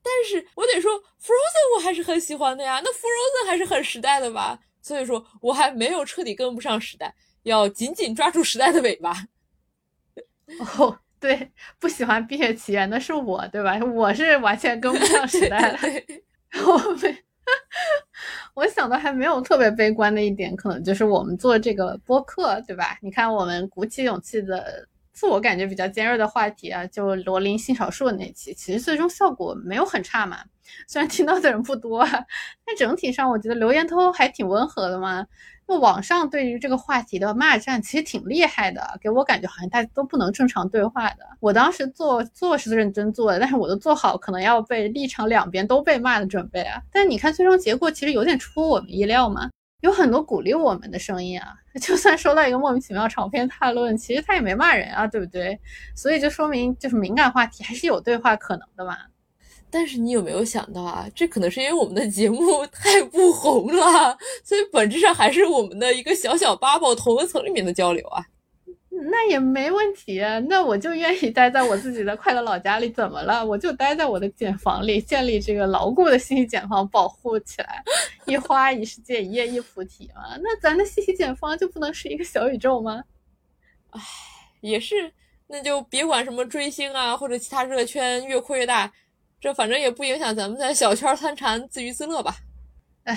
[0.07, 2.81] 但是我得说，Frozen 我还是很喜欢的呀。
[2.83, 4.59] 那 Frozen 还是很时代的吧？
[4.81, 9.13] 所以说我还没有彻底跟不上时代，要紧紧抓住时代的尾巴。
[10.79, 10.99] 哦。
[11.19, 11.51] 对，
[11.81, 13.81] 不喜欢《冰雪奇缘》的是我，对吧？
[13.95, 15.79] 我是完全跟不上时代了。
[16.67, 17.25] 我没，
[18.55, 22.99] 我想的还没有特别悲观的一点，可能就是我们做这个播客，对吧？
[23.01, 24.87] 你看，我们鼓起勇气的
[25.17, 30.37] 自我感觉比较尖锐的话题啊，就罗琳性少数那期，其实最终效果没有很差嘛。
[30.87, 35.27] 虽然听到的人不多，但整体上我觉得留言都还挺温和的嘛。
[35.67, 41.27] 那网上对于这个话题的骂战其实挺厉害的，给我感觉好像大家都不能正常对话的。
[41.41, 46.83] 我当时做做是认真做的，但是我都做好可能要被立场两边都被骂的准备啊。
[46.93, 49.49] 但你看最终结果其实有点出乎我们意料嘛，
[49.87, 51.55] 有很多鼓励我们的声音啊。
[51.81, 55.59] 就算收到一个莫名其妙长篇大论，其实他也没骂人啊，对不对？
[55.95, 58.97] 所以就说明就是敏感话题还是有对话可能的嘛。
[59.69, 61.07] 但是你有没有想到啊？
[61.15, 68.25] 这可能是因为我们的节目 太不红了，所以本质上还是我们的一个小小 bubble 同温层里面的交流啊。
[69.11, 73.45] 那也没问题，那我就愿意待在我自己的快乐老家里，怎么了？
[73.45, 77.83] 我就待在我的茧房里，建立这个牢固的信息茧房，保护起来。
[78.27, 80.37] 一花一世界，一叶一菩提嘛。
[80.41, 83.05] 那咱的信息茧房就不能是一个小宇宙吗？
[83.91, 84.01] 唉，
[84.61, 85.13] 也是，
[85.47, 88.93] 那就别管什么追星啊，或者其他热圈，越扩越大。
[89.39, 92.37] 这反正也不影响咱们在小圈参禅自娱自乐吧。
[93.05, 93.17] 哎，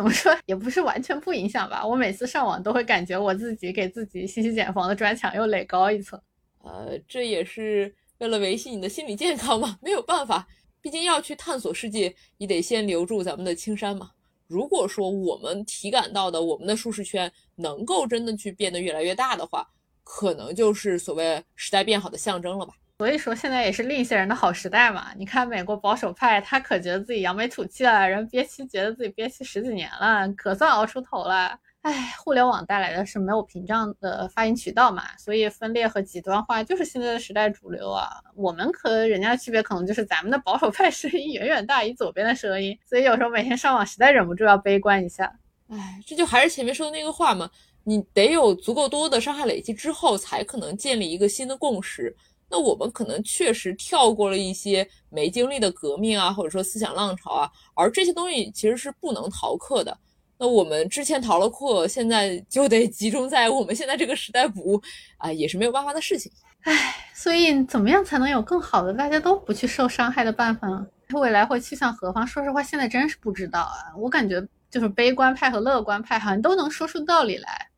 [0.00, 1.86] 怎么说也不是完全不影响吧。
[1.86, 6.18] 我每次上网都会感觉我自己给自己信息茧房的砖墙又垒高一层。
[6.60, 10.48] 呃，这也是为了维系你的心理健康嘛，没有办法，
[10.80, 14.12] 毕竟要去探索世界，你得先留住咱们的青山嘛。
[14.46, 19.68] 如果说我们体感到的我们的舒适圈能够真的去变得越来越大的话，
[20.02, 22.72] 可能就是所谓时代变好的象征了吧。
[23.00, 25.06] 所以说现在也是另一些人的好时代嘛。
[25.16, 31.58] 你看美国保守派，他可觉得自己扬眉吐气了，人憋气觉得自己憋气十几年了，可算熬出头了。
[31.80, 38.06] 哎，互联网带来的是没有屏障的发言渠道嘛，所以分裂和极端化就是现在的时代主流啊。
[38.36, 45.24] 我们和人家的区别可能就是咱们的保守派声音远远大于左边的声音，所以有时候每天上网实在忍不住要悲观一下。
[45.70, 47.48] 哎，这就还是前面说的那个话嘛，
[47.84, 52.14] 你得有足够多的伤害累积之后，才可能建立一个新的共识。
[52.50, 59.96] 那我们可能确实跳过了一些没经历的革命啊，或者说思想浪潮啊，而这些东西其实是不能逃课的。
[60.36, 64.82] 那我们之前逃了课，现在就得集中在我们现在这个时代补
[65.18, 66.32] 啊，也是没有办法的事情。
[66.62, 70.86] 唉，所以怎么样才能有更好的大家都不去受伤害的办法呢？
[71.12, 72.26] 未来会去向何方？
[72.26, 73.94] 说实话，现在真是不知道啊。
[73.96, 77.68] 我感觉就是悲观派和乐观派好像都能说出道理来。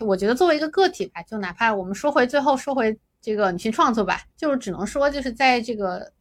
[0.00, 2.98] 我觉得作为一个个体吧，就哪怕我们说回最后说回。
[3.20, 6.12] 这个你去创作吧，就是只能说就是在这个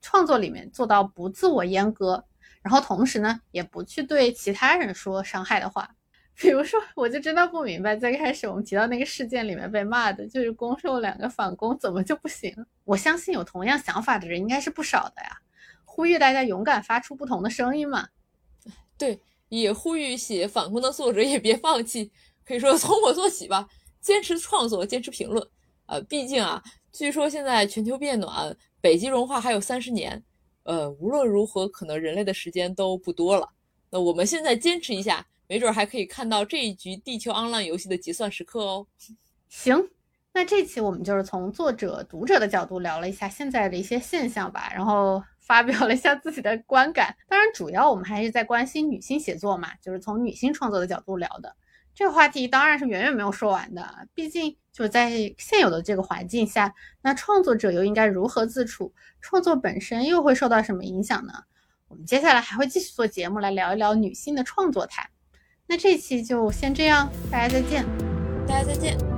[0.00, 2.24] 创作里面做到不自我阉割，
[2.62, 5.90] 然后同时呢也不去对其他人说伤害的话。
[6.38, 12.54] 比如说，我就真的不明白，最开始我们提到那个事件里面被骂的就是攻受两个反攻，怎么就不行？
[12.84, 15.38] 我相信有同样想法的人应该是不少的呀。
[15.86, 18.08] 呼吁大家勇敢发出不同的声音嘛。
[18.98, 19.18] 对，
[19.48, 22.12] 也呼吁写反攻的作者也别放弃，
[22.44, 23.66] 可以说从我做起吧，
[24.02, 25.48] 坚持创作，坚持评论。
[25.86, 26.62] 呃，毕竟啊，
[26.92, 30.22] 据说现在全球变暖，北极融化还有三十年，
[30.64, 33.48] 呃，无论如何，可能人类的时间都不多了。
[33.90, 38.86] 那我们现在坚持一下，没准还可以看到这一局地球 online 游戏的结算时刻哦。
[39.48, 39.88] 行，
[40.32, 47.16] 那这期我们就是从作者、读者的角度聊了一下现在的一些现象吧，然后 发表了一下自己的观感。
[47.28, 51.54] 当然，主要我们还是在关心女性写作嘛，就是从女性创作的角度聊的。
[51.96, 58.92] 这个话题当然是远远没有说完的，毕竟就在现有的这个环境下，那创作者又应该如何自处？
[59.22, 61.32] 创作本身又会受到什么影响呢？
[61.88, 65.08] 我们接下来还会继续做节目来聊一聊女性的创作态。
[65.66, 67.86] 那这期就先这样，大家再见，
[68.46, 69.15] 大家再见。